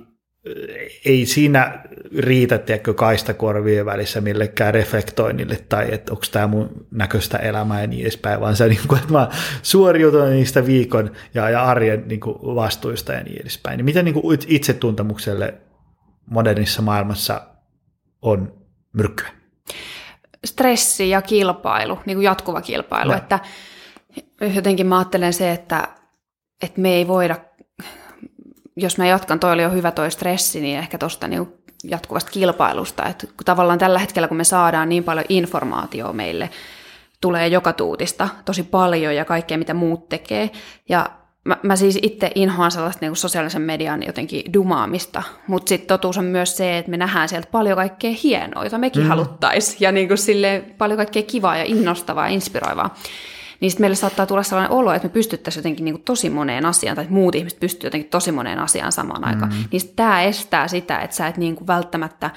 [1.04, 1.82] ei siinä
[2.18, 8.02] riitä, tiedätkö, kaistakorvien välissä millekään reflektoinnille tai että onko tämä mun näköistä elämää ja niin
[8.02, 9.28] edespäin, vaan se, niin kuin, että mä
[9.62, 13.76] suoriutan niistä viikon ja, ja arjen niin kuin, vastuista ja niin edespäin.
[13.76, 15.54] Niin miten niin kuin, itsetuntemukselle
[16.30, 17.46] modernissa maailmassa
[18.22, 18.52] on
[18.92, 19.28] myrkkyä?
[20.44, 23.16] Stressi ja kilpailu, niin kuin jatkuva kilpailu, no.
[23.16, 23.38] että
[24.54, 25.88] jotenkin mä ajattelen se, että,
[26.62, 27.36] että me ei voida
[28.76, 31.48] jos mä jatkan, toi oli jo hyvä toi stressi, niin ehkä tuosta niin
[31.84, 36.50] jatkuvasta kilpailusta, että tavallaan tällä hetkellä, kun me saadaan niin paljon informaatiota meille,
[37.20, 40.50] tulee joka tuutista tosi paljon ja kaikkea, mitä muut tekee,
[40.88, 41.10] ja
[41.44, 46.24] mä, mä siis itse inhoan sellaista niin sosiaalisen median jotenkin dumaamista, mutta sitten totuus on
[46.24, 49.08] myös se, että me nähdään sieltä paljon kaikkea hienoa, jota mekin mm.
[49.08, 52.94] haluttaisiin, ja niin kuin sille paljon kaikkea kivaa ja innostavaa ja inspiroivaa
[53.64, 56.66] niin sitten meille saattaa tulla sellainen olo, että me pystyttäisiin jotenkin niin kuin tosi moneen
[56.66, 59.52] asiaan, tai muut ihmiset pystyvät jotenkin tosi moneen asiaan samaan aikaan.
[59.52, 59.68] Mm-hmm.
[59.70, 62.30] Niin tämä estää sitä, että sä et niin kuin välttämättä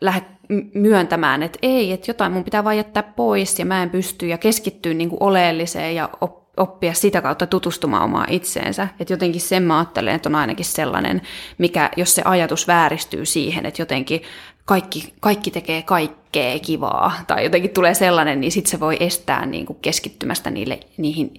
[0.00, 0.26] lähde
[0.74, 4.38] myöntämään, että ei, että jotain mun pitää vain jättää pois ja mä en pysty ja
[4.38, 6.08] keskittyä niin kuin oleelliseen ja
[6.56, 8.88] oppia sitä kautta tutustumaan omaan itseensä.
[9.00, 11.22] Että jotenkin sen mä ajattelen, että on ainakin sellainen,
[11.58, 14.22] mikä, jos se ajatus vääristyy siihen, että jotenkin
[14.64, 19.66] kaikki, kaikki tekee kaikkea kivaa, tai jotenkin tulee sellainen, niin sitten se voi estää niin
[19.66, 21.34] kuin keskittymästä niille, niihin,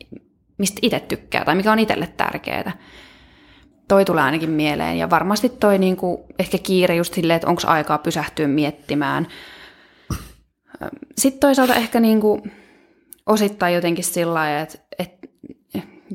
[0.57, 2.77] mistä itse tykkää, tai mikä on itselle tärkeää.
[3.87, 7.61] Toi tulee ainakin mieleen, ja varmasti toi niin kuin, ehkä kiire just silleen, että onko
[7.65, 9.27] aikaa pysähtyä miettimään.
[11.17, 12.51] Sitten toisaalta ehkä niin kuin,
[13.25, 15.27] osittain jotenkin sillä lailla, että, että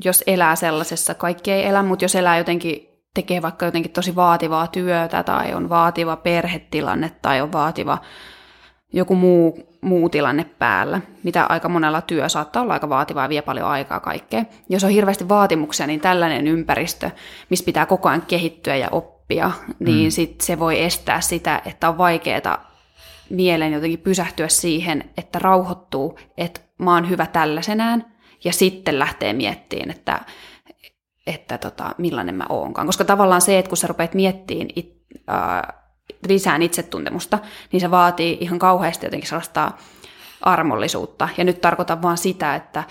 [0.05, 2.86] jos elää sellaisessa, kaikki ei elä, mutta jos elää jotenkin
[3.17, 7.97] tekee vaikka jotenkin tosi vaativaa työtä tai on vaativa perhetilanne tai on vaativa
[8.93, 13.41] joku muu, muu tilanne päällä, mitä aika monella työ saattaa olla aika vaativaa ja vie
[13.41, 14.45] paljon aikaa kaikkea.
[14.69, 17.11] Jos on hirveästi vaatimuksia, niin tällainen ympäristö,
[17.49, 20.11] missä pitää koko ajan kehittyä ja oppia, niin mm.
[20.11, 22.71] sit se voi estää sitä, että on vaikeaa
[23.29, 28.05] mielen jotenkin pysähtyä siihen, että rauhoittuu, että mä oon hyvä tällaisenään,
[28.43, 30.19] ja sitten lähtee miettimään, että
[31.27, 32.87] että tota, millainen mä oonkaan.
[32.87, 34.97] Koska tavallaan se, että kun sä rupeat miettimään it,
[35.29, 35.61] äh,
[36.27, 37.39] lisään itsetuntemusta,
[37.71, 39.71] niin se vaatii ihan kauheasti jotenkin sellaista
[40.41, 41.29] armollisuutta.
[41.37, 42.83] Ja nyt tarkoitan vaan sitä, että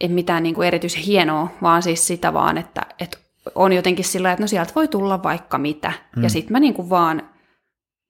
[0.00, 3.18] en mitään niin kuin erityisen hienoa, vaan siis sitä vaan, että, että
[3.54, 5.92] on jotenkin sillä että no sieltä voi tulla vaikka mitä.
[6.16, 6.22] Mm.
[6.22, 7.22] Ja sitten mä niin kuin vaan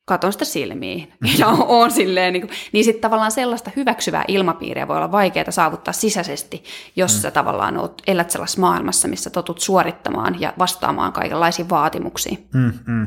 [0.04, 4.96] katon sitä silmiin ja on silleen, niin, kuin, niin sitten tavallaan sellaista hyväksyvää ilmapiiriä voi
[4.96, 6.64] olla vaikeaa saavuttaa sisäisesti,
[6.96, 7.20] jos mm.
[7.20, 12.48] sä tavallaan oot, elät sellaisessa maailmassa, missä totut suorittamaan ja vastaamaan kaikenlaisiin vaatimuksiin.
[12.54, 13.06] Mm, mm.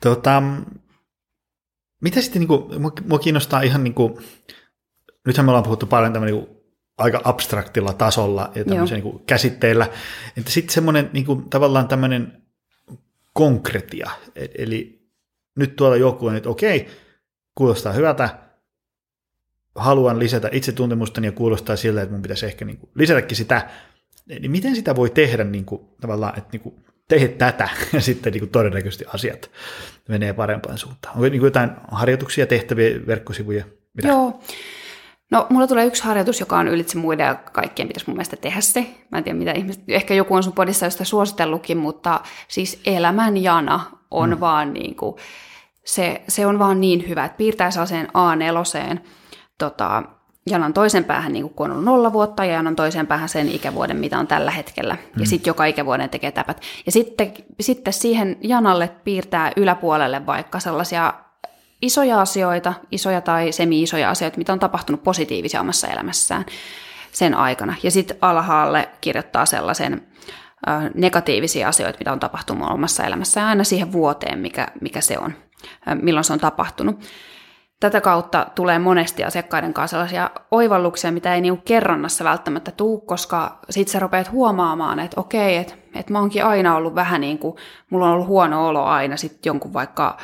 [0.00, 0.42] Tota,
[2.00, 4.14] mitä sitten, niin kuin, mua kiinnostaa ihan niin kuin,
[5.26, 6.58] nythän me ollaan puhuttu paljon tämmöinen niin
[6.98, 9.88] aika abstraktilla tasolla ja tämmöisen niin käsitteillä,
[10.36, 12.42] että sitten semmoinen niin kuin, tavallaan tämmöinen
[13.32, 14.97] konkretia, e-, eli
[15.58, 16.88] nyt tuolla joku on, että okei,
[17.54, 18.28] kuulostaa hyvältä,
[19.74, 23.70] haluan lisätä itsetuntemustani ja kuulostaa siltä, että mun pitäisi ehkä niin kuin lisätäkin sitä,
[24.26, 26.74] niin miten sitä voi tehdä niin kuin, tavallaan, että niin kuin,
[27.08, 29.50] teet tätä ja sitten niin kuin todennäköisesti asiat
[30.08, 31.14] menee parempaan suuntaan.
[31.14, 33.64] Onko niin kuin jotain harjoituksia, tehtäviä, verkkosivuja?
[33.94, 34.08] Mitä?
[34.08, 34.40] Joo.
[35.30, 38.60] No, mulla tulee yksi harjoitus, joka on ylitse muiden ja kaikkien pitäisi mun mielestä tehdä
[38.60, 38.86] se.
[39.10, 43.36] Mä en tiedä, mitä ihmiset, ehkä joku on sun podissa sitä suositellutkin, mutta siis elämän
[43.36, 43.80] jana
[44.10, 44.40] on mm.
[44.40, 45.16] vaan niin kuin,
[45.88, 48.98] se, se on vaan niin hyvä, että piirtää sellaiseen A4
[49.58, 50.02] tota,
[50.46, 53.96] janan toisen päähän, niin kun on ollut nolla vuotta, ja janan toisen päähän sen ikävuoden,
[53.96, 54.94] mitä on tällä hetkellä.
[54.94, 55.20] Mm.
[55.20, 56.62] Ja sitten joka ikävuoden tekee täpät.
[56.86, 61.14] Ja sitten, sitten siihen janalle piirtää yläpuolelle vaikka sellaisia
[61.82, 66.44] isoja asioita, isoja tai semi-isoja asioita, mitä on tapahtunut positiivisia omassa elämässään
[67.12, 67.74] sen aikana.
[67.82, 70.06] Ja sitten alhaalle kirjoittaa sellaisen
[70.94, 75.34] negatiivisia asioita, mitä on tapahtunut omassa elämässään aina siihen vuoteen, mikä, mikä se on,
[76.02, 77.00] milloin se on tapahtunut.
[77.80, 83.58] Tätä kautta tulee monesti asiakkaiden kanssa sellaisia oivalluksia, mitä ei niinku kerronnassa välttämättä tuu, koska
[83.70, 87.56] sitten sä rupeat huomaamaan, että okei, että et mä oonkin aina ollut vähän niin kuin,
[87.90, 90.16] mulla on ollut huono olo aina sitten jonkun vaikka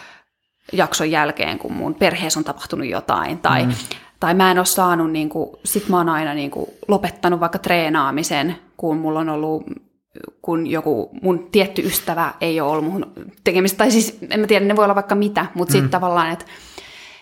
[0.73, 3.73] jakson jälkeen, kun mun perheessä on tapahtunut jotain, tai, mm.
[4.21, 7.59] tai mä en ole saanut, niin kuin, sit mä oon aina niin kuin, lopettanut vaikka
[7.59, 9.65] treenaamisen, kun mulla on ollut
[10.43, 13.13] kun joku mun tietty ystävä ei ole ollut mun
[13.45, 15.91] tekemistä, tai siis en mä tiedä, ne voi olla vaikka mitä, mutta sitten mm.
[15.91, 16.45] tavallaan, että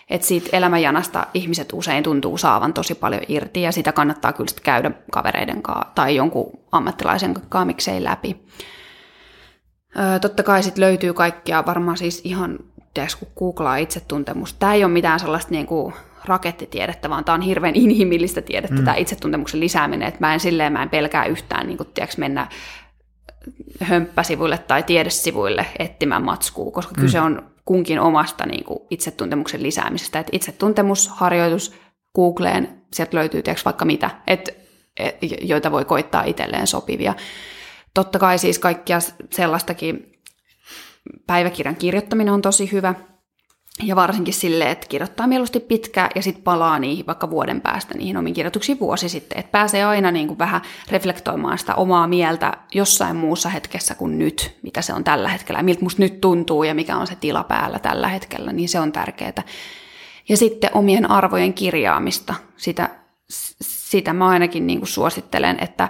[0.09, 4.91] että siitä elämänjanasta ihmiset usein tuntuu saavan tosi paljon irti, ja sitä kannattaa kyllä käydä
[5.11, 8.45] kavereiden kanssa tai jonkun ammattilaisen kanssa miksei läpi.
[9.99, 12.59] Öö, totta kai sitten löytyy kaikkia, varmaan siis ihan
[12.93, 14.59] tiedätkö, kun googlaa itsetuntemusta.
[14.59, 15.93] Tämä ei ole mitään sellaista niin kuin
[16.25, 18.85] rakettitiedettä, vaan tämä on hirveän inhimillistä tiedettä, mm.
[18.85, 20.07] tämä itsetuntemuksen lisääminen.
[20.07, 22.47] Että mä en silleen, mä en pelkää yhtään niin kuin, tiedätkö, mennä
[23.81, 27.01] hömppäsivuille tai tiedesivuille etsimään matskua, koska mm.
[27.01, 30.19] kyse on kunkin omasta niin kuin, itsetuntemuksen lisäämisestä.
[30.19, 31.73] Että itsetuntemusharjoitus
[32.15, 34.57] Googleen, sieltä löytyy tiedätkö, vaikka mitä, et,
[34.97, 37.13] et, joita voi koittaa itselleen sopivia.
[37.93, 38.99] Totta kai siis kaikkia
[39.31, 40.13] sellaistakin
[41.27, 42.95] päiväkirjan kirjoittaminen on tosi hyvä.
[43.81, 48.17] Ja varsinkin sille, että kirjoittaa mieluusti pitkään ja sitten palaa niihin vaikka vuoden päästä niihin
[48.17, 49.39] omiin kirjoituksiin vuosi sitten.
[49.39, 50.61] Että pääsee aina niin kuin vähän
[50.91, 55.83] reflektoimaan sitä omaa mieltä jossain muussa hetkessä kuin nyt, mitä se on tällä hetkellä, miltä
[55.83, 59.43] musta nyt tuntuu ja mikä on se tila päällä tällä hetkellä, niin se on tärkeää.
[60.29, 62.89] Ja sitten omien arvojen kirjaamista, sitä,
[63.61, 65.89] sitä mä ainakin niin kuin suosittelen, että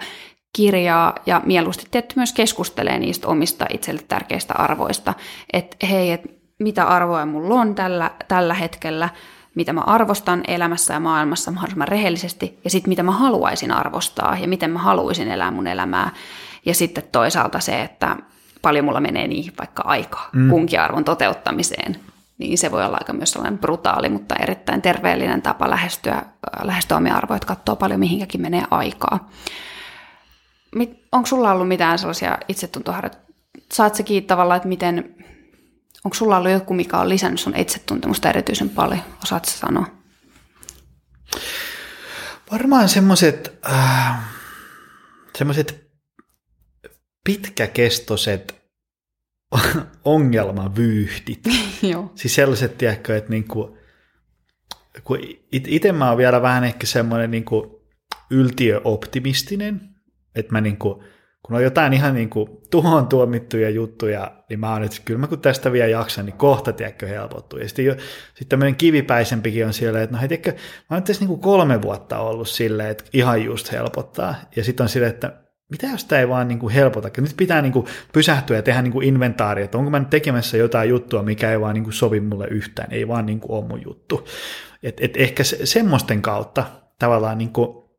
[0.56, 5.14] kirjaa ja mieluusti tietty myös keskustelee niistä omista itselle tärkeistä arvoista.
[5.54, 9.10] Että hei, et mitä arvoja mulla on tällä, tällä hetkellä,
[9.56, 14.48] mitä mä arvostan elämässä ja maailmassa mahdollisimman rehellisesti, ja sitten mitä mä haluaisin arvostaa, ja
[14.48, 16.12] miten mä haluaisin elää mun elämää.
[16.66, 18.18] Ja sitten toisaalta se, että
[18.62, 20.50] paljon mulla menee niihin vaikka aikaa mm.
[20.50, 22.00] kunkin arvon toteuttamiseen.
[22.38, 26.24] Niin se voi olla aika myös sellainen brutaali, mutta erittäin terveellinen tapa lähestyä,
[26.64, 29.30] lähestyä omia arvoja, että katsoo paljon mihinkäkin menee aikaa
[31.12, 33.36] onko sulla ollut mitään sellaisia itsetuntoharjoituksia?
[33.72, 35.16] Saat sä tavallaan, että miten,
[36.06, 39.04] onko sulla ollut joku, mikä on lisännyt sun itsetuntemusta erityisen paljon?
[39.24, 39.86] Osaat sä sanoa?
[42.52, 44.34] Varmaan semmoiset äh,
[45.38, 45.84] semmoiset
[47.24, 48.64] pitkäkestoiset
[50.06, 51.40] ongelmavyyhtit.
[51.92, 52.12] Joo.
[52.16, 53.78] Siis sellaiset, tiedätkö, että niinku,
[55.04, 55.20] kun
[55.52, 57.82] itse mä oon vielä vähän ehkä semmoinen niinku
[58.30, 59.82] yltiöoptimistinen,
[60.36, 61.04] että mä niinku,
[61.44, 65.40] kun on jotain ihan niinku tuhoon tuomittuja juttuja, niin mä oon, että kyllä mä kun
[65.40, 67.60] tästä vielä jaksan, niin kohta tiedätkö helpottuu.
[67.60, 67.94] Ja sitten, jo,
[68.28, 70.52] sitten tämmöinen kivipäisempikin on siellä, että no hei, tiedätkö,
[70.90, 74.36] mä oon tässä niinku kolme vuotta ollut silleen, että ihan just helpottaa.
[74.56, 77.10] Ja sitten on silleen, että mitä jos tämä ei vaan niinku helpota?
[77.18, 81.24] Nyt pitää niinku pysähtyä ja tehdä niinku inventaari, että onko mä nyt tekemässä jotain juttua,
[81.24, 84.28] mikä ei vaan niinku sovi mulle yhtään, ei vaan niinku ole mun juttu.
[84.84, 86.66] Et, et ehkä se, semmoisten kautta
[87.00, 87.90] tavallaan, niinku,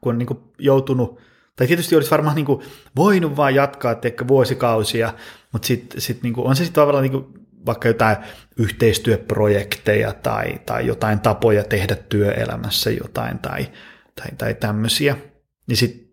[0.00, 1.20] kun on niinku joutunut
[1.62, 2.62] tai tietysti olisi varmaan niin kuin
[2.96, 5.14] voinut vaan jatkaa teikö, vuosikausia,
[5.52, 7.26] mutta sitten sit, niin kuin, on se sitten tavallaan niin kuin
[7.66, 8.16] vaikka jotain
[8.56, 13.68] yhteistyöprojekteja tai, tai jotain tapoja tehdä työelämässä jotain tai,
[14.14, 15.16] tai, tai tämmöisiä,
[15.66, 16.12] niin sitten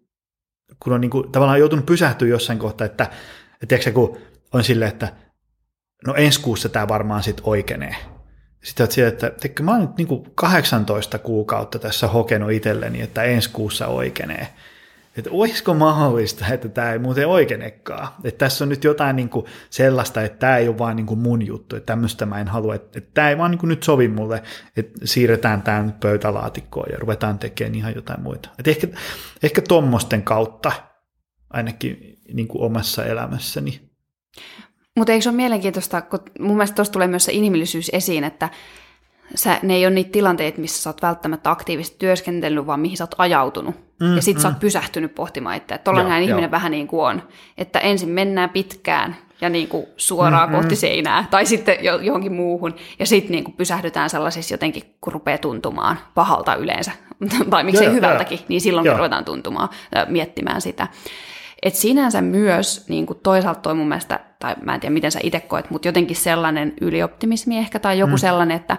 [0.80, 3.04] kun on niin kuin, tavallaan joutunut pysähtyä jossain kohtaa, että,
[3.54, 4.18] että tiedätkö, kun
[4.54, 5.14] on silleen, että
[6.08, 7.96] no ensi kuussa tämä varmaan sitten oikeenee.
[8.64, 13.02] Sitten olet siellä, että teikö, mä oon nyt niin kuin 18 kuukautta tässä hokenut itselleni,
[13.02, 14.48] että ensi kuussa oikeenee
[15.18, 18.08] että olisiko mahdollista, että tämä ei muuten oikenekaan.
[18.24, 21.20] Että tässä on nyt jotain niin kuin sellaista, että tämä ei ole vaan niin kuin
[21.20, 23.84] mun juttu, että tämmöistä mä en halua, että, että tämä ei vaan niin kuin nyt
[23.84, 24.44] sovi mulle,
[24.78, 28.50] että siirretään tämä nyt pöytälaatikkoon ja ruvetaan tekemään ihan jotain muita.
[28.60, 28.88] Että ehkä,
[29.44, 30.72] ehkä tuommoisten kautta
[31.50, 33.82] ainakin niin kuin omassa elämässäni.
[34.98, 38.50] Mutta eikö se ole mielenkiintoista, kun mun mielestä tuossa tulee myös se inhimillisyys esiin, että
[39.36, 43.04] sä, ne ei ole niitä tilanteita, missä sä oot välttämättä aktiivisesti työskennellyt, vaan mihin sä
[43.04, 43.76] oot ajautunut.
[44.00, 44.42] Mm, ja sit mm.
[44.42, 44.60] sä oot mm.
[44.60, 45.56] pysähtynyt pohtimaan.
[45.56, 47.24] Että tollainen ihminen vähän niin kuin on.
[47.58, 50.80] Että ensin mennään pitkään ja niin kuin suoraan mm, kohti mm.
[50.80, 52.76] seinää tai sitten johonkin muuhun.
[53.00, 56.92] Ja sitten niin kuin pysähdytään sellaisissa jotenkin, kun rupeaa tuntumaan pahalta yleensä.
[57.50, 58.46] tai miksei joo, hyvältäkin, joo.
[58.48, 59.70] niin silloin ruvetaan tuntumaan,
[60.08, 60.88] miettimään sitä.
[61.64, 65.20] Et sinänsä myös niin kuin toisaalta toi mun mielestä, tai mä en tiedä miten sä
[65.24, 68.18] itse koet, mutta jotenkin sellainen ylioptimismi ehkä tai joku mm.
[68.18, 68.78] sellainen, että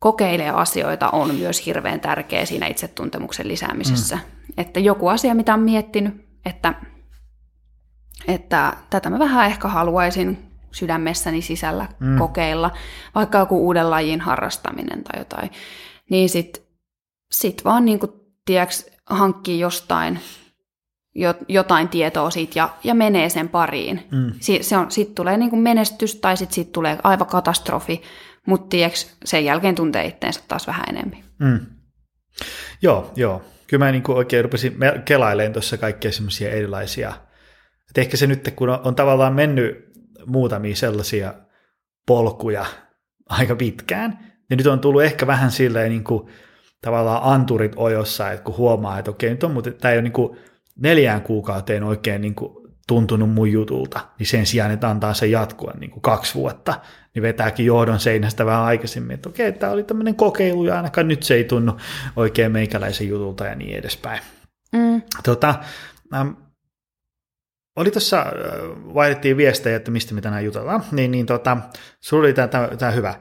[0.00, 4.16] kokeilee asioita on myös hirveän tärkeä siinä itsetuntemuksen lisäämisessä.
[4.16, 4.22] Mm.
[4.56, 6.74] Että joku asia, mitä on miettinyt, että,
[8.28, 10.38] että tätä mä vähän ehkä haluaisin
[10.72, 12.18] sydämessäni sisällä mm.
[12.18, 12.70] kokeilla,
[13.14, 15.50] vaikka joku uuden lajin harrastaminen tai jotain,
[16.10, 16.62] niin sit,
[17.32, 18.12] sit vaan niin kuin,
[18.44, 20.20] tiedäks, hankkii jostain
[21.48, 24.08] jotain tietoa siitä ja, ja menee sen pariin.
[24.10, 24.32] Mm.
[24.40, 28.02] Si, se on, siitä tulee niin kuin menestys tai sitten siitä tulee aivan katastrofi,
[28.46, 28.76] mutta
[29.24, 31.24] sen jälkeen tuntee itteensä taas vähän enemmän.
[31.38, 31.66] Mm.
[32.82, 33.42] Joo, joo.
[33.66, 37.12] Kyllä mä niin kuin oikein rupesin kelailemaan tuossa kaikkia semmoisia erilaisia.
[37.90, 39.90] Et ehkä se nyt, kun on, on tavallaan mennyt
[40.26, 41.34] muutamia sellaisia
[42.06, 42.66] polkuja
[43.28, 44.18] aika pitkään,
[44.50, 46.28] niin nyt on tullut ehkä vähän silleen niin kuin,
[46.82, 50.12] tavallaan anturit ojossa, että kun huomaa, että okei, nyt on, mutta tämä ei ole niin
[50.12, 50.38] kuin
[50.76, 52.59] neljään kuukauteen oikein niin kuin
[52.90, 56.80] tuntunut mun jutulta, niin sen sijaan, että antaa se jatkua niin kuin kaksi vuotta,
[57.14, 61.22] niin vetääkin johdon seinästä vähän aikaisemmin, että okei, tämä oli tämmöinen kokeilu ja ainakaan nyt
[61.22, 61.76] se ei tunnu
[62.16, 64.20] oikein meikäläisen jutulta ja niin edespäin.
[64.72, 65.02] Mm.
[65.24, 65.54] Tota,
[66.14, 66.28] ähm,
[67.76, 68.24] oli tuossa, äh,
[68.94, 71.56] vaihdettiin viestejä, että mistä me tänään jutellaan, niin, niin tota,
[72.00, 72.34] sulla oli
[72.78, 73.14] tämä hyvä.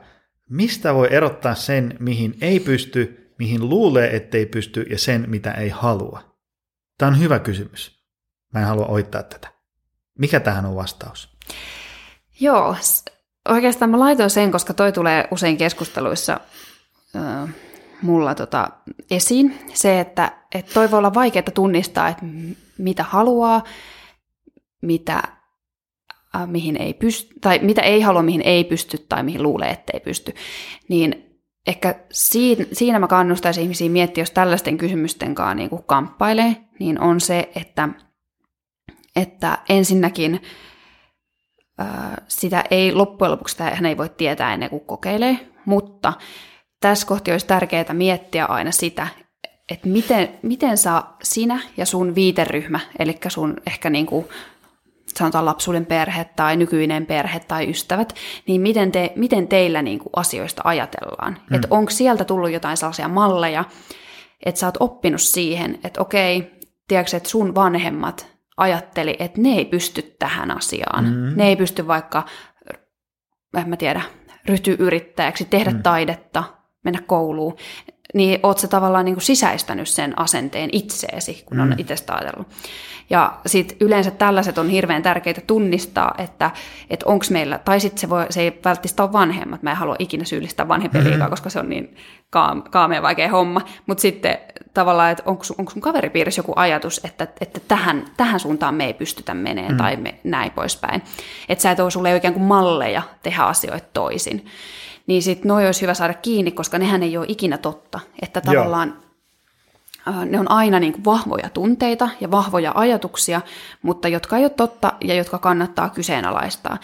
[0.49, 5.69] Mistä voi erottaa sen, mihin ei pysty, mihin luulee, ettei pysty, ja sen, mitä ei
[5.69, 6.37] halua?
[6.97, 7.99] Tämä on hyvä kysymys.
[8.53, 9.58] Mä en halua ohittaa tätä.
[10.19, 11.29] Mikä tähän on vastaus?
[12.39, 12.75] Joo,
[13.49, 16.39] oikeastaan mä laitoin sen, koska toi tulee usein keskusteluissa
[17.15, 17.49] äh,
[18.01, 18.69] mulla tota,
[19.11, 19.59] esiin.
[19.73, 22.25] Se, että, että toi voi olla vaikeaa tunnistaa, että
[22.77, 23.63] mitä haluaa,
[24.81, 25.23] mitä,
[26.35, 29.99] äh, mihin ei pysty, tai mitä ei halua, mihin ei pysty, tai mihin luulee, ettei
[29.99, 30.33] pysty.
[30.87, 37.01] Niin ehkä siinä, siinä mä kannustaisin ihmisiä miettiä, jos tällaisten kysymysten kanssa niin kamppailee, niin
[37.01, 37.89] on se, että,
[39.15, 40.41] että ensinnäkin
[42.27, 46.13] sitä ei loppujen lopuksi hän ei voi tietää ennen kuin kokeilee, mutta
[46.79, 49.07] tässä kohti olisi tärkeää miettiä aina sitä,
[49.71, 54.25] että miten, miten saa sinä ja sun viiteryhmä, eli sun ehkä niin kuin
[55.17, 58.15] sanotaan lapsuuden perhe tai nykyinen perhe tai ystävät,
[58.47, 61.37] niin miten, te, miten teillä niin kuin asioista ajatellaan?
[61.49, 61.55] Mm.
[61.55, 63.65] Että onko sieltä tullut jotain sellaisia malleja,
[64.45, 66.51] että sä oot oppinut siihen, että okei,
[66.87, 71.05] tiedätkö, että sun vanhemmat ajatteli, että ne ei pysty tähän asiaan.
[71.05, 71.33] Mm.
[71.35, 72.25] Ne ei pysty vaikka,
[73.57, 74.01] en mä tiedä,
[74.45, 75.83] ryhtyä yrittäjäksi, tehdä mm.
[75.83, 76.43] taidetta,
[76.83, 77.55] mennä kouluun.
[78.13, 81.63] Niin oot sä tavallaan niin kuin sisäistänyt sen asenteen itseesi, kun mm.
[81.63, 82.47] on itsestä ajatellut.
[83.09, 86.51] Ja sitten yleensä tällaiset on hirveän tärkeitä tunnistaa, että,
[86.89, 89.95] että onko meillä, tai sitten se, voi, se ei välttämättä ole vanhemmat, mä en halua
[89.99, 91.29] ikinä syyllistää vanhempia liikaa, mm-hmm.
[91.29, 91.95] koska se on niin
[92.69, 94.37] kaamea vaikea homma, mutta sitten
[94.73, 98.93] tavallaan, että onko, onko sun kaveripiirissä joku ajatus, että, että tähän, tähän suuntaan me ei
[98.93, 99.77] pystytä menemään mm.
[99.77, 101.01] tai me, näin poispäin.
[101.49, 104.45] Että sä et ole sulle oikein kuin malleja tehdä asioita toisin.
[105.09, 107.99] Niin sitten noi olisi hyvä saada kiinni, koska nehän ei ole ikinä totta.
[108.21, 108.99] Että tavallaan
[110.07, 110.25] Joo.
[110.25, 113.41] ne on aina niin kuin vahvoja tunteita ja vahvoja ajatuksia,
[113.81, 116.77] mutta jotka ei ole totta ja jotka kannattaa kyseenalaistaa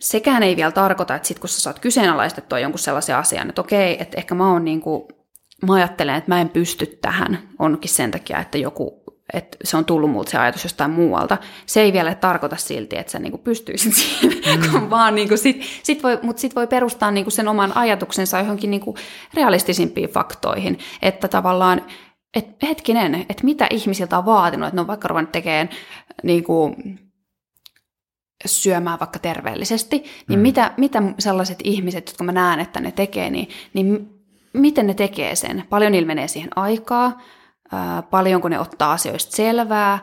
[0.00, 4.02] sekään ei vielä tarkoita, että sit kun sä saat kyseenalaistettua jonkun sellaisen asian, että okei,
[4.02, 5.02] että ehkä mä oon niin kuin,
[5.66, 9.02] mä ajattelen, että mä en pysty tähän, onkin sen takia, että joku,
[9.32, 11.38] että se on tullut multa se ajatus jostain muualta.
[11.66, 14.90] Se ei vielä tarkoita silti, että sä niinku pystyisit siihen, mm.
[14.90, 18.96] vaan niinku sit, sit voi, mutta sitten voi perustaa niinku sen oman ajatuksensa johonkin niinku
[19.34, 21.86] realistisimpiin faktoihin, että tavallaan,
[22.36, 25.68] et hetkinen, että mitä ihmisiltä on vaatinut, että ne on vaikka ruvennut tekemään
[26.22, 26.76] niinku,
[28.46, 30.42] syömään vaikka terveellisesti, niin mm.
[30.42, 34.08] mitä, mitä sellaiset ihmiset, jotka mä näen, että ne tekee, niin, niin
[34.52, 35.64] miten ne tekee sen?
[35.70, 37.20] Paljon niillä menee siihen aikaa,
[37.72, 39.98] ää, paljonko ne ottaa asioista selvää,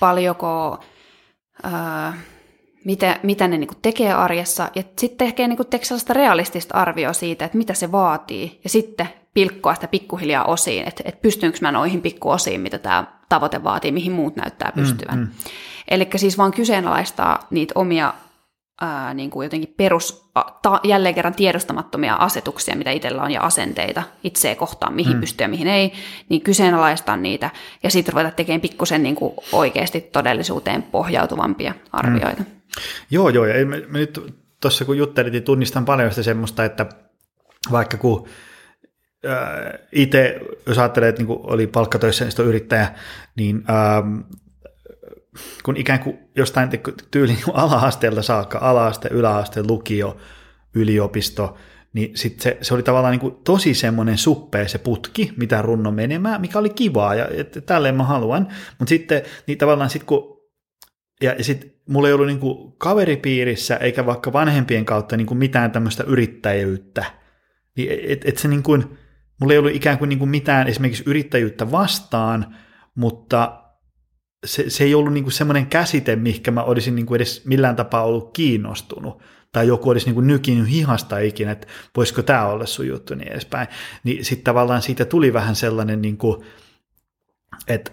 [0.00, 0.78] paljonko,
[1.62, 2.12] ää,
[2.84, 7.44] mitä, mitä ne niinku tekee arjessa, ja sitten tekee niinku tekee sellaista realistista arvioa siitä,
[7.44, 12.02] että mitä se vaatii, ja sitten pilkkoa sitä pikkuhiljaa osiin, että, että pystynkö mä noihin
[12.02, 15.18] pikkuosiin, mitä tämä tavoite vaatii, mihin muut näyttää pystyvän.
[15.18, 15.32] Mm, mm.
[15.88, 18.14] Eli siis vaan kyseenalaistaa niitä omia
[18.82, 20.30] ää, niin kuin jotenkin perus,
[20.62, 25.20] ta, jälleen kerran tiedostamattomia asetuksia, mitä itsellä on, ja asenteita itseä kohtaan, mihin mm.
[25.20, 25.92] pystyy ja mihin ei,
[26.28, 27.50] niin kyseenalaistaa niitä,
[27.82, 32.42] ja sitten ruveta tekemään pikkusen niin kuin oikeasti todellisuuteen pohjautuvampia arvioita.
[32.42, 32.46] Mm.
[33.10, 36.86] Joo, joo, ja me, me nyt tuossa kun juttelit, niin tunnistan paljon sitä semmoista, että
[37.72, 38.28] vaikka kun
[39.92, 42.94] itse, jos ajattelee, että niin oli palkkatöissä niin yrittäjä,
[43.36, 44.18] niin ähm,
[45.62, 46.68] kun ikään kuin jostain
[47.10, 50.16] tyyliin niin ala-asteelta saakka, ala-aste, yläaste, lukio,
[50.74, 51.56] yliopisto,
[51.92, 55.90] niin sit se, se oli tavallaan niin kuin tosi semmoinen suppea se putki, mitä runno
[55.90, 60.42] menemään, mikä oli kivaa, ja että tälleen mä haluan, mutta sitten niin tavallaan sitten kun,
[61.22, 65.38] ja, ja sitten mulla ei ollut niin kuin kaveripiirissä, eikä vaikka vanhempien kautta niin kuin
[65.38, 67.04] mitään tämmöistä yrittäjyyttä,
[67.76, 68.98] niin et, et se niin kuin,
[69.40, 72.56] mulla ei ollut ikään kuin, niin kuin mitään esimerkiksi yrittäjyyttä vastaan,
[72.94, 73.61] mutta
[74.46, 77.76] se, se ei ollut niin kuin semmoinen käsite, mihinkä mä olisin niin kuin edes millään
[77.76, 79.22] tapaa ollut kiinnostunut,
[79.52, 81.66] tai joku olisi niin kuin nykinyt hihasta ikinä, että
[81.96, 83.68] voisiko tämä olla sun juttu, niin edespäin.
[84.04, 86.44] Niin sitten tavallaan siitä tuli vähän sellainen, niin kuin,
[87.68, 87.90] että,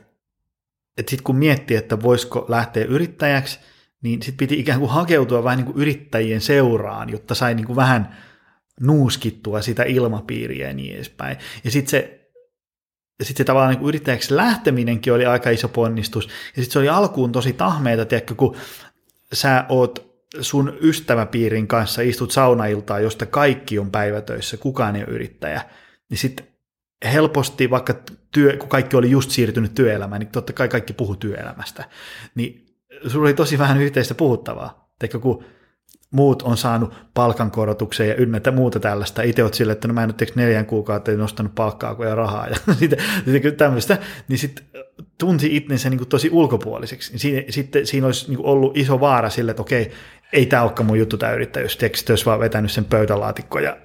[0.98, 3.60] että sitten kun miettii, että voisiko lähteä yrittäjäksi,
[4.02, 7.76] niin sitten piti ikään kuin hakeutua vähän niin kuin yrittäjien seuraan, jotta sai niin kuin
[7.76, 8.18] vähän
[8.82, 11.38] nuuskittua sitä ilmapiiriä ja niin edespäin.
[11.64, 12.19] Ja sitten se
[13.24, 16.26] sitten se tavallaan niin yrittäjäksi lähteminenkin oli aika iso ponnistus.
[16.26, 18.56] Ja sitten se oli alkuun tosi tahmeita, tiedätkö, kun
[19.34, 20.10] sä oot
[20.42, 25.62] sun ystäväpiirin kanssa istut saunailtaan, josta kaikki on päivätöissä, kukaan ei ole yrittäjä,
[26.10, 26.48] niin sitten
[27.14, 27.96] helposti, vaikka
[28.32, 31.84] työ, kun kaikki oli just siirtynyt työelämään, niin totta kai kaikki puhu työelämästä,
[32.36, 32.66] niin
[33.08, 34.94] sulla oli tosi vähän yhteistä puhuttavaa.
[35.00, 35.44] Teikö, kun
[36.12, 39.22] muut on saanut palkankorotuksen ja ynnätä muuta tällaista.
[39.22, 42.56] Itse olet sille, että no mä en ole neljän kuukautta nostanut palkkaa kuin rahaa ja
[42.74, 43.98] sitten, sitten tämmöistä,
[44.28, 44.66] niin sitten
[45.18, 47.30] tunsi itsensä niin kuin tosi ulkopuoliseksi.
[47.30, 49.92] Niin sitten siinä olisi niin kuin ollut iso vaara sille, että okei,
[50.34, 53.78] ei tämä olekaan mun juttu tämä yrittäjyys, teksti olisi vaan vetänyt sen pöytälaatikko ja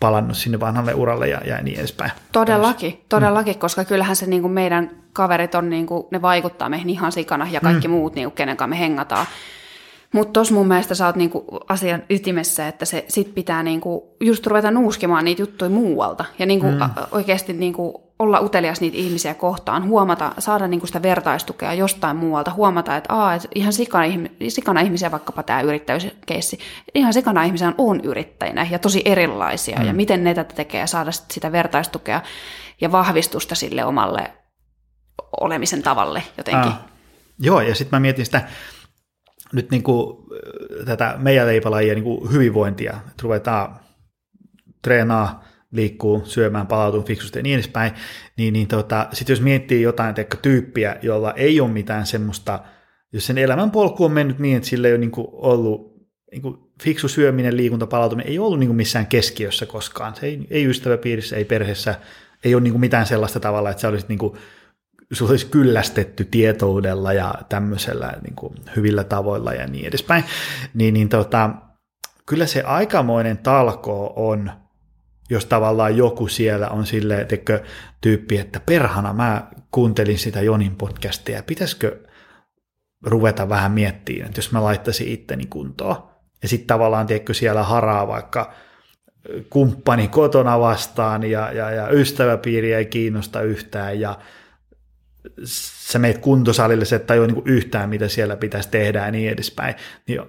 [0.00, 2.10] palannut sinne vanhalle uralle ja, ja niin edespäin.
[2.32, 3.58] Todellakin, todellakin, mm.
[3.58, 7.48] koska kyllähän se niin kuin meidän kaverit on, niin kuin, ne vaikuttaa meihin ihan sikana
[7.50, 7.92] ja kaikki mm.
[7.92, 9.26] muut, niin kuin, kenen kanssa me hengataan.
[10.14, 14.46] Mutta tuossa mun mielestä sä oot niinku asian ytimessä, että se sit pitää niinku just
[14.46, 16.24] ruveta nuuskimaan niitä juttuja muualta.
[16.38, 16.78] Ja niinku mm.
[17.10, 22.96] oikeasti niinku olla utelias niitä ihmisiä kohtaan, huomata, saada niinku sitä vertaistukea jostain muualta, huomata,
[22.96, 24.04] että, aa, että ihan sikana,
[24.48, 26.58] sikana ihmisiä, vaikkapa tämä yrittäjyyskeissi,
[26.94, 29.86] ihan sikana ihmisiä on yrittäjinä ja tosi erilaisia, mm.
[29.86, 32.20] ja miten ne tätä tekee, ja saada sitä vertaistukea
[32.80, 34.30] ja vahvistusta sille omalle
[35.40, 36.72] olemisen tavalle jotenkin.
[36.72, 36.78] Ah.
[37.38, 38.42] Joo, ja sitten mä mietin sitä,
[39.54, 40.16] nyt niin kuin,
[40.84, 43.76] tätä meidän leipälajia niin kuin hyvinvointia, että ruvetaan
[44.82, 47.92] treenaa, liikkuu, syömään, palautuu fiksusti ja niin edespäin,
[48.36, 52.60] niin, niin tota, sitten jos miettii jotain teikka, tyyppiä, jolla ei ole mitään semmoista,
[53.12, 55.94] jos sen elämän polku on mennyt niin, että sillä ei ole niin kuin ollut
[56.32, 60.14] niin kuin fiksu syöminen, liikunta, palautuminen, ei ollut niin kuin missään keskiössä koskaan.
[60.14, 61.94] Se ei, ei ystäväpiirissä, ei perheessä,
[62.44, 64.38] ei ole niin kuin mitään sellaista tavalla, että sä olisit niin kuin
[65.12, 70.24] sulla olisi kyllästetty tietoudella ja tämmöisellä niin kuin hyvillä tavoilla ja niin edespäin,
[70.74, 71.50] niin, niin tota,
[72.26, 74.50] kyllä se aikamoinen talko on,
[75.30, 77.62] jos tavallaan joku siellä on sille tekö
[78.00, 82.00] tyyppi, että perhana mä kuuntelin sitä Jonin podcastia, pitäisikö
[83.06, 85.96] ruveta vähän miettimään, että jos mä laittaisin itteni kuntoon.
[86.42, 88.52] Ja sitten tavallaan, tiedätkö, siellä haraa vaikka
[89.50, 94.18] kumppani kotona vastaan ja, ja, ja ystäväpiiri ei kiinnosta yhtään ja
[95.44, 99.74] sä meet kuntosalille, se ei ole niin yhtään, mitä siellä pitäisi tehdä ja niin edespäin,
[100.08, 100.20] niin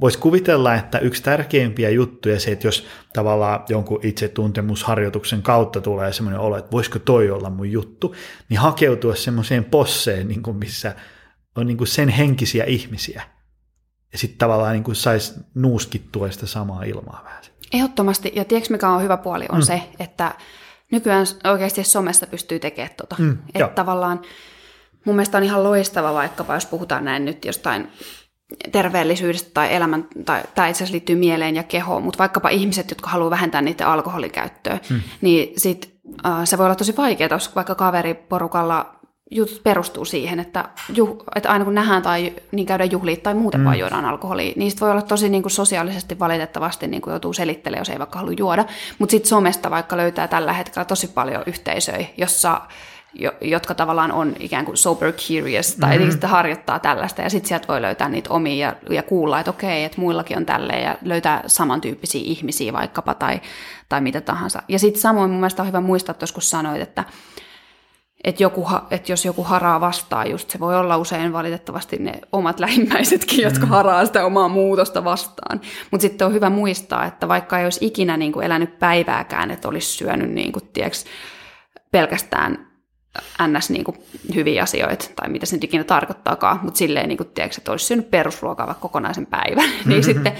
[0.00, 6.40] voisi kuvitella, että yksi tärkeimpiä juttuja se, että jos tavallaan jonkun itsetuntemusharjoituksen kautta tulee semmoinen
[6.40, 8.14] olo, että voisiko toi olla mun juttu,
[8.48, 10.94] niin hakeutua semmoiseen posseen, niin kuin missä
[11.56, 13.22] on niin kuin sen henkisiä ihmisiä.
[14.12, 17.42] Ja sitten tavallaan niin saisi nuuskittua sitä samaa ilmaa vähän.
[17.72, 18.32] Ehdottomasti.
[18.34, 19.64] Ja tiedätkö mikä on hyvä puoli on mm.
[19.64, 20.34] se, että
[20.92, 23.16] nykyään oikeasti somesta pystyy tekemään tota.
[23.18, 24.22] Mm, että tavallaan
[25.04, 27.88] mun mielestä on ihan loistava vaikkapa, jos puhutaan näin nyt jostain
[28.72, 33.10] terveellisyydestä tai elämän, tai tämä itse asiassa liittyy mieleen ja kehoon, mutta vaikkapa ihmiset, jotka
[33.10, 35.00] haluaa vähentää niiden alkoholikäyttöä, mm.
[35.20, 39.01] niin sit, äh, se voi olla tosi vaikeaa, jos vaikka kaveriporukalla
[39.34, 40.64] jutut perustuu siihen, että,
[40.94, 43.64] juh, että aina kun nähdään tai niin käydään juhliit tai muuten mm.
[43.64, 47.80] vaan juodaan alkoholia, niin voi olla tosi niin kuin sosiaalisesti valitettavasti niin kuin joutuu selittelemään,
[47.80, 48.64] jos ei vaikka halua juoda.
[48.98, 52.60] Mutta sitten somesta vaikka löytää tällä hetkellä tosi paljon yhteisöjä, jossa
[53.40, 56.10] jotka tavallaan on ikään kuin sober curious tai mm-hmm.
[56.10, 59.84] sitten harjoittaa tällaista ja sitten sieltä voi löytää niitä omia ja, ja kuulla, että okei,
[59.84, 63.40] että muillakin on tälleen ja löytää samantyyppisiä ihmisiä vaikkapa tai,
[63.88, 64.62] tai mitä tahansa.
[64.68, 67.04] Ja sitten samoin mun mielestä on hyvä muistaa tuossa, kun sanoit, että,
[68.24, 72.60] että, joku, että jos joku haraa vastaan, just se voi olla usein valitettavasti ne omat
[72.60, 73.70] lähimmäisetkin, jotka mm.
[73.70, 75.60] haraa sitä omaa muutosta vastaan.
[75.90, 79.68] Mutta sitten on hyvä muistaa, että vaikka ei olisi ikinä niin kuin elänyt päivääkään, että
[79.68, 81.04] olisi syönyt niin kuin, tiiäks,
[81.90, 82.72] pelkästään
[83.46, 83.70] ns.
[83.70, 83.96] Niin kuin
[84.34, 87.86] hyviä asioita, tai mitä se nyt ikinä tarkoittaakaan, mutta silleen, niin kuin, tiedätkö, että olisi
[87.86, 90.02] syönyt perusruokaa vaikka kokonaisen päivän, niin mm-hmm.
[90.02, 90.32] sitten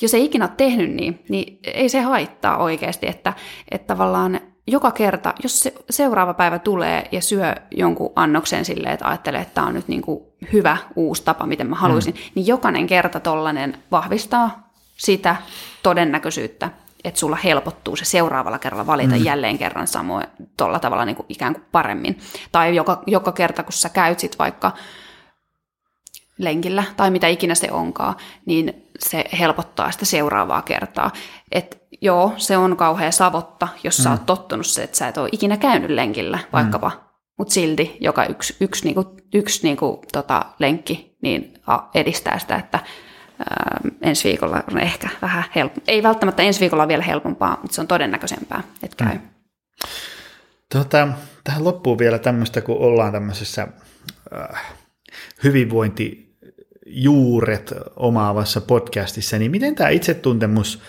[0.00, 3.32] jos ei ikinä ole tehnyt niin, niin ei se haittaa oikeasti, että,
[3.70, 9.08] että tavallaan joka kerta, jos se seuraava päivä tulee ja syö jonkun annoksen silleen, että
[9.08, 10.20] ajattelee, että tämä on nyt niin kuin
[10.52, 12.20] hyvä uusi tapa, miten mä haluaisin, mm.
[12.34, 15.36] niin jokainen kerta tollainen vahvistaa sitä
[15.82, 16.70] todennäköisyyttä,
[17.04, 19.24] että sulla helpottuu se seuraavalla kerralla valita mm.
[19.24, 22.18] jälleen kerran samoin tuolla tavalla niin kuin ikään kuin paremmin.
[22.52, 24.72] Tai joka, joka kerta, kun sä käyt sit vaikka
[26.38, 28.14] lenkillä tai mitä ikinä se onkaan,
[28.46, 31.10] niin se helpottaa sitä seuraavaa kertaa.
[31.52, 34.02] Et joo, se on kauhea savotta, jos mm.
[34.02, 37.00] sä oot tottunut se, että sä et ole ikinä käynyt lenkillä vaikkapa, mm.
[37.38, 41.54] mutta silti joka yksi, yksi, niinku, yksi niinku, tota, lenkki niin
[41.94, 45.84] edistää sitä, että ää, ensi viikolla on ehkä vähän helpompaa.
[45.86, 49.14] Ei välttämättä ensi viikolla vielä helpompaa, mutta se on todennäköisempää, että käy.
[49.14, 49.20] Mm.
[50.72, 51.08] Tota,
[51.44, 53.68] tähän loppuu vielä tämmöistä, kun ollaan tämmöisessä
[54.38, 54.62] äh,
[55.44, 60.82] hyvinvointijuuret omaavassa podcastissa, niin miten tämä itsetuntemus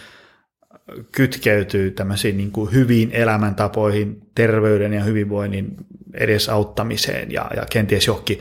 [1.11, 5.75] kytkeytyy tämmöisiin niin kuin hyviin elämäntapoihin, terveyden ja hyvinvoinnin
[6.13, 8.39] edesauttamiseen ja, ja kenties johonkin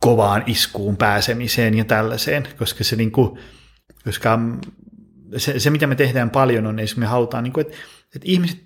[0.00, 3.38] kovaan iskuun pääsemiseen ja tällaiseen, koska se, niin kuin,
[4.04, 4.38] koska
[5.36, 7.78] se, se, mitä me tehdään paljon on, esimerkiksi me halutaan, niin kuin, että,
[8.14, 8.58] että ihmiset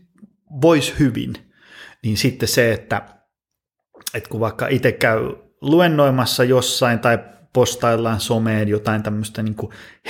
[0.63, 1.33] vois hyvin,
[2.03, 3.03] niin sitten se, että,
[4.15, 5.21] että kun vaikka itse käy
[5.61, 7.19] luennoimassa jossain tai
[7.53, 9.57] postaillaan someen jotain tämmöistä niin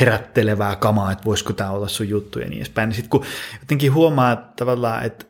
[0.01, 3.25] herättelevää kamaa, että voisiko tämä olla sun juttu ja niin edespäin, niin sitten kun
[3.61, 5.27] jotenkin huomaa että tavallaan, että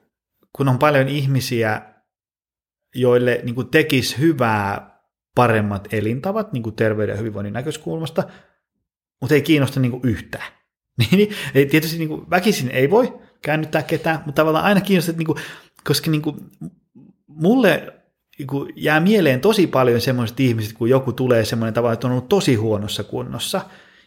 [0.52, 1.82] kun on paljon ihmisiä,
[2.94, 4.92] joille niin tekisi hyvää
[5.34, 8.24] paremmat elintavat niin terveyden ja hyvinvoinnin näkökulmasta,
[9.20, 10.52] mutta ei kiinnosta niin kuin yhtään.
[10.98, 15.38] Niin, niin tietysti niin väkisin ei voi käännyttää ketään, mutta tavallaan aina kiinnostaa, niin kuin,
[15.84, 16.22] koska niin
[17.26, 18.01] mulle
[18.46, 22.28] niin jää mieleen tosi paljon semmoiset ihmiset, kun joku tulee semmoinen tavalla, että on ollut
[22.28, 23.60] tosi huonossa kunnossa,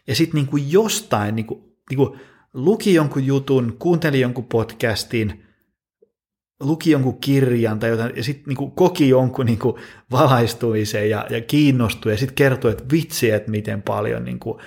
[0.07, 2.19] ja sitten niin kuin jostain niin kuin, niin kuin,
[2.53, 5.45] luki jonkun jutun, kuunteli jonkun podcastin,
[6.59, 9.75] luki jonkun kirjan tai jotain, ja sitten niin koki jonkun niin kuin
[10.11, 14.59] valaistumisen ja, ja kiinnostui, ja sitten kertoi, että vitsi, että miten paljon niin kuin,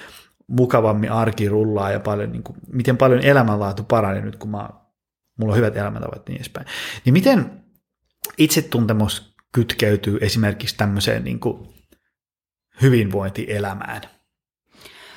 [0.47, 4.69] mukavammin arki rullaa ja paljon, niin kuin, miten paljon elämänlaatu paranee nyt, kun mä,
[5.39, 6.67] mulla on hyvät elämäntavat niin edespäin.
[7.05, 7.51] Niin miten
[8.39, 11.69] itsetuntemus kytkeytyy esimerkiksi tämmöiseen niin kuin
[12.83, 14.03] hyvinvointielämään?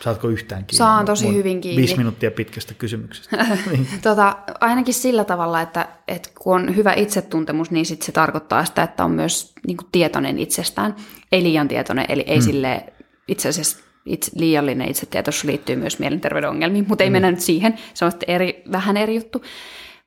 [0.04, 0.78] Saatko yhtään kiinni?
[0.78, 1.82] Saan tosi Mun hyvin kiinni.
[1.82, 3.46] Viisi minuuttia pitkästä kysymyksestä.
[3.72, 3.88] niin.
[4.04, 8.84] tota, ainakin sillä tavalla, että, että kun on hyvä itsetuntemus, niin sit se tarkoittaa sitä,
[8.84, 10.96] että on myös niin kuin tietoinen itsestään.
[11.32, 12.46] Ei liian tietoinen, eli ei hmm.
[12.46, 12.94] sille
[13.28, 17.14] itse asiassa itse, liiallinen itsetietoisuus liittyy myös mielenterveyden ongelmiin, mutta ei hmm.
[17.14, 19.44] mennä nyt siihen, se on eri, vähän eri juttu.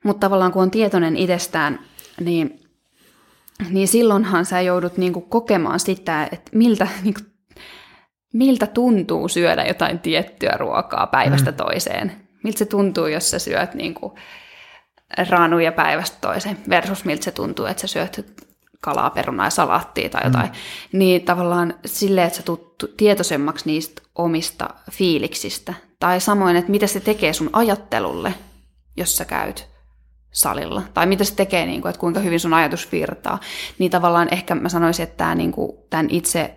[0.05, 1.81] Mutta tavallaan kun on tietoinen itsestään,
[2.21, 2.64] niin,
[3.71, 7.21] niin silloinhan sä joudut niinku kokemaan sitä, että miltä niinku
[8.33, 11.57] miltä tuntuu syödä jotain tiettyä ruokaa päivästä mm.
[11.57, 12.13] toiseen.
[12.45, 14.13] Miltä se tuntuu, jos sä syöt niin kuin
[15.31, 18.45] raanuja päivästä toiseen versus miltä se tuntuu, että sä syöt
[18.81, 20.47] kalaa, perunaa ja salaattia tai jotain.
[20.47, 20.99] Mm.
[20.99, 25.75] Niin tavallaan silleen, että sä tulet tietoisemmaksi niistä omista fiiliksistä.
[26.01, 28.35] Tai samoin, että mitä se tekee sun ajattelulle,
[28.97, 29.74] jos sä käyt
[30.35, 30.83] salilla.
[30.95, 33.41] Tai mitä se tekee, niin kuin, että kuinka hyvin sun ajatus virtaa.
[33.79, 36.55] Niin tavallaan ehkä mä sanoisin, että tämä, niin kuin, tämän itse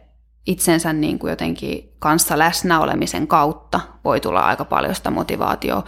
[0.47, 5.83] itsensä niin kuin jotenkin kanssa läsnäolemisen kautta voi tulla aika paljon sitä motivaatioa,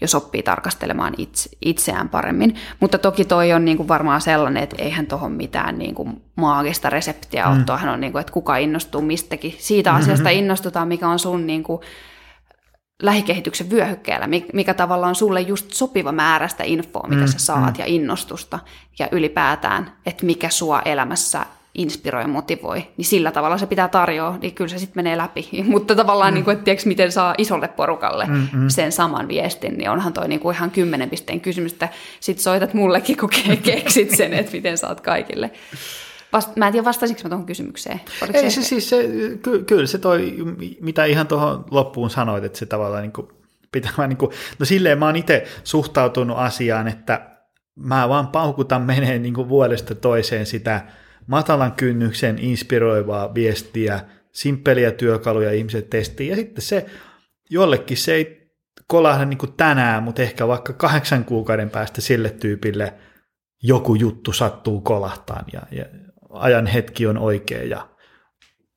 [0.00, 2.54] jos oppii tarkastelemaan itse, itseään paremmin.
[2.80, 6.90] Mutta toki toi on niin kuin varmaan sellainen, että eihän tuohon mitään niin kuin maagista
[6.90, 7.52] reseptiä mm.
[7.52, 7.64] ole.
[7.64, 9.54] Tuohan on, niin kuin, että kuka innostuu mistäkin.
[9.58, 10.02] Siitä mm-hmm.
[10.02, 11.80] asiasta innostutaan, mikä on sun niin kuin
[13.02, 17.74] lähikehityksen vyöhykkeellä, mikä tavallaan on sulle just sopiva määrä sitä infoa, mitä mm, sä saat
[17.74, 17.78] mm.
[17.78, 18.58] ja innostusta
[18.98, 24.38] ja ylipäätään, että mikä sua elämässä inspiroi ja motivoi, niin sillä tavalla se pitää tarjoa,
[24.42, 25.48] niin kyllä se sitten menee läpi.
[25.64, 26.34] Mutta tavallaan, mm.
[26.34, 28.68] niin kuin, että tiedätkö, miten saa isolle porukalle Mm-mm.
[28.68, 31.88] sen saman viestin, niin onhan toi niin kuin ihan kymmenen pisteen kysymys, että
[32.20, 33.30] sit soitat mullekin, kun
[33.62, 35.50] keksit sen, että miten saat kaikille.
[36.32, 38.00] Vast, mä en tiedä, vastasinko mä tuohon kysymykseen.
[38.22, 39.08] Oliko Ei se, se siis, se,
[39.42, 40.36] ky, kyllä se toi,
[40.80, 43.28] mitä ihan tuohon loppuun sanoit, että se tavallaan niin kuin,
[43.72, 47.30] pitää niin kuin, no silleen mä oon itse suhtautunut asiaan, että
[47.76, 50.84] mä vaan paukutan menee niin kuin vuodesta toiseen sitä
[51.26, 54.00] matalan kynnyksen inspiroivaa viestiä,
[54.32, 56.86] simppeliä työkaluja ihmiset testiin, ja sitten se
[57.50, 58.38] jollekin se ei
[58.86, 62.94] kolahda niin kuin tänään, mutta ehkä vaikka kahdeksan kuukauden päästä sille tyypille
[63.62, 65.84] joku juttu sattuu kolahtaan ja, ja
[66.30, 67.88] ajan hetki on oikea ja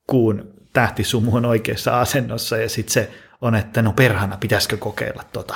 [0.08, 5.56] kuun tähtisumu on oikeassa asennossa ja sitten se on, että no perhana, pitäisikö kokeilla tota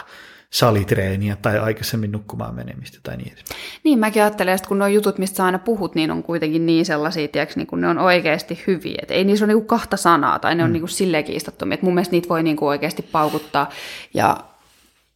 [0.50, 3.62] salitreeniä tai aikaisemmin nukkumaan menemistä tai niin edespäin.
[3.84, 6.86] Niin, mäkin ajattelen, että kun nuo jutut, mistä sä aina puhut, niin on kuitenkin niin
[6.86, 9.00] sellaisia, tiiäks, niin kun ne on oikeasti hyviä.
[9.04, 10.74] Et ei niissä ole niin kahta sanaa tai ne on mm.
[10.74, 11.74] niin silleen kiistattomia.
[11.74, 13.70] Et mun mielestä niitä voi niin oikeasti paukuttaa
[14.14, 14.38] ja,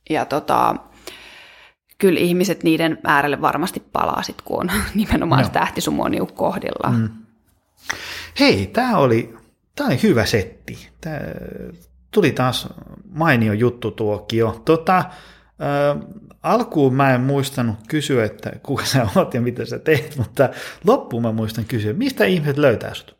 [0.09, 0.75] ja tota,
[1.99, 5.47] kyllä ihmiset niiden äärelle varmasti palaa sit, kun on nimenomaan no.
[5.47, 6.89] se tähtisumu on niin kohdilla.
[6.89, 7.09] Mm.
[8.39, 9.35] Hei, tämä oli,
[9.75, 10.89] tää oli hyvä setti.
[11.01, 11.21] Tää,
[12.11, 12.67] tuli taas
[13.09, 14.61] mainio juttu tuokio.
[14.65, 15.05] Tota, äh,
[16.43, 20.49] alkuun mä en muistanut kysyä, että kuka sä oot ja mitä sä teet, mutta
[20.87, 23.19] loppuun mä muistan kysyä, mistä ihmiset löytää sut?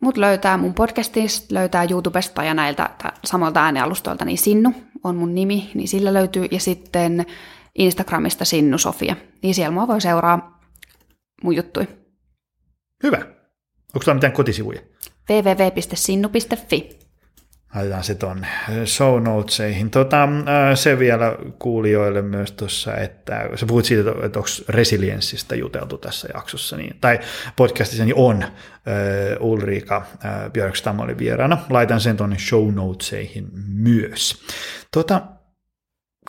[0.00, 2.90] Mut löytää mun podcastista, löytää YouTubesta ja näiltä
[3.24, 4.74] samoilta äänialustoilta, niin Sinnu
[5.04, 6.46] on mun nimi, niin sillä löytyy.
[6.50, 7.26] Ja sitten
[7.80, 10.60] Instagramista Sinnu Sofia, niin siellä mua voi seuraa
[11.42, 11.88] mun juttui.
[13.02, 13.16] Hyvä.
[13.94, 14.80] Onko sulla mitään kotisivuja?
[15.30, 16.98] www.sinnu.fi
[17.74, 18.48] laitetaan se tuonne
[18.84, 19.90] show notesihin.
[19.90, 20.28] Tota,
[20.74, 26.76] se vielä kuulijoille myös tuossa, että sä puhut siitä, että onko resilienssistä juteltu tässä jaksossa,
[26.76, 27.20] niin, tai
[27.56, 31.58] podcastissa niin on uh, Ulrika uh, Björkstam oli vieraana.
[31.70, 34.42] Laitan sen tuonne show notesihin myös.
[34.92, 35.22] Tota,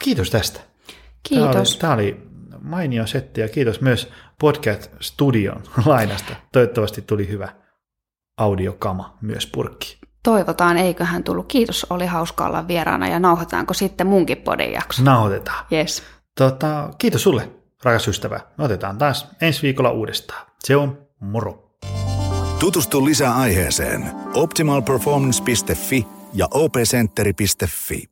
[0.03, 0.70] kiitos tästä.
[1.23, 1.77] Kiitos.
[1.77, 2.11] Tämä oli,
[2.49, 4.09] tämä oli mainio setti ja kiitos myös
[4.39, 6.35] Podcast Studion lainasta.
[6.51, 7.49] Toivottavasti tuli hyvä
[8.37, 9.97] audiokama myös purkki.
[10.23, 11.45] Toivotaan, eiköhän tullut.
[11.47, 15.03] Kiitos, oli hauska olla vieraana ja nauhoitaanko sitten munkin podin jakso?
[15.03, 15.65] Nauhoitetaan.
[15.71, 16.03] Yes.
[16.37, 17.51] Tota, kiitos sulle,
[17.83, 18.39] rakas ystävä.
[18.57, 20.47] Me otetaan taas ensi viikolla uudestaan.
[20.59, 21.77] Se on moro.
[22.59, 28.03] Tutustu lisää aiheeseen optimalperformance.fi ja opcenteri.fi.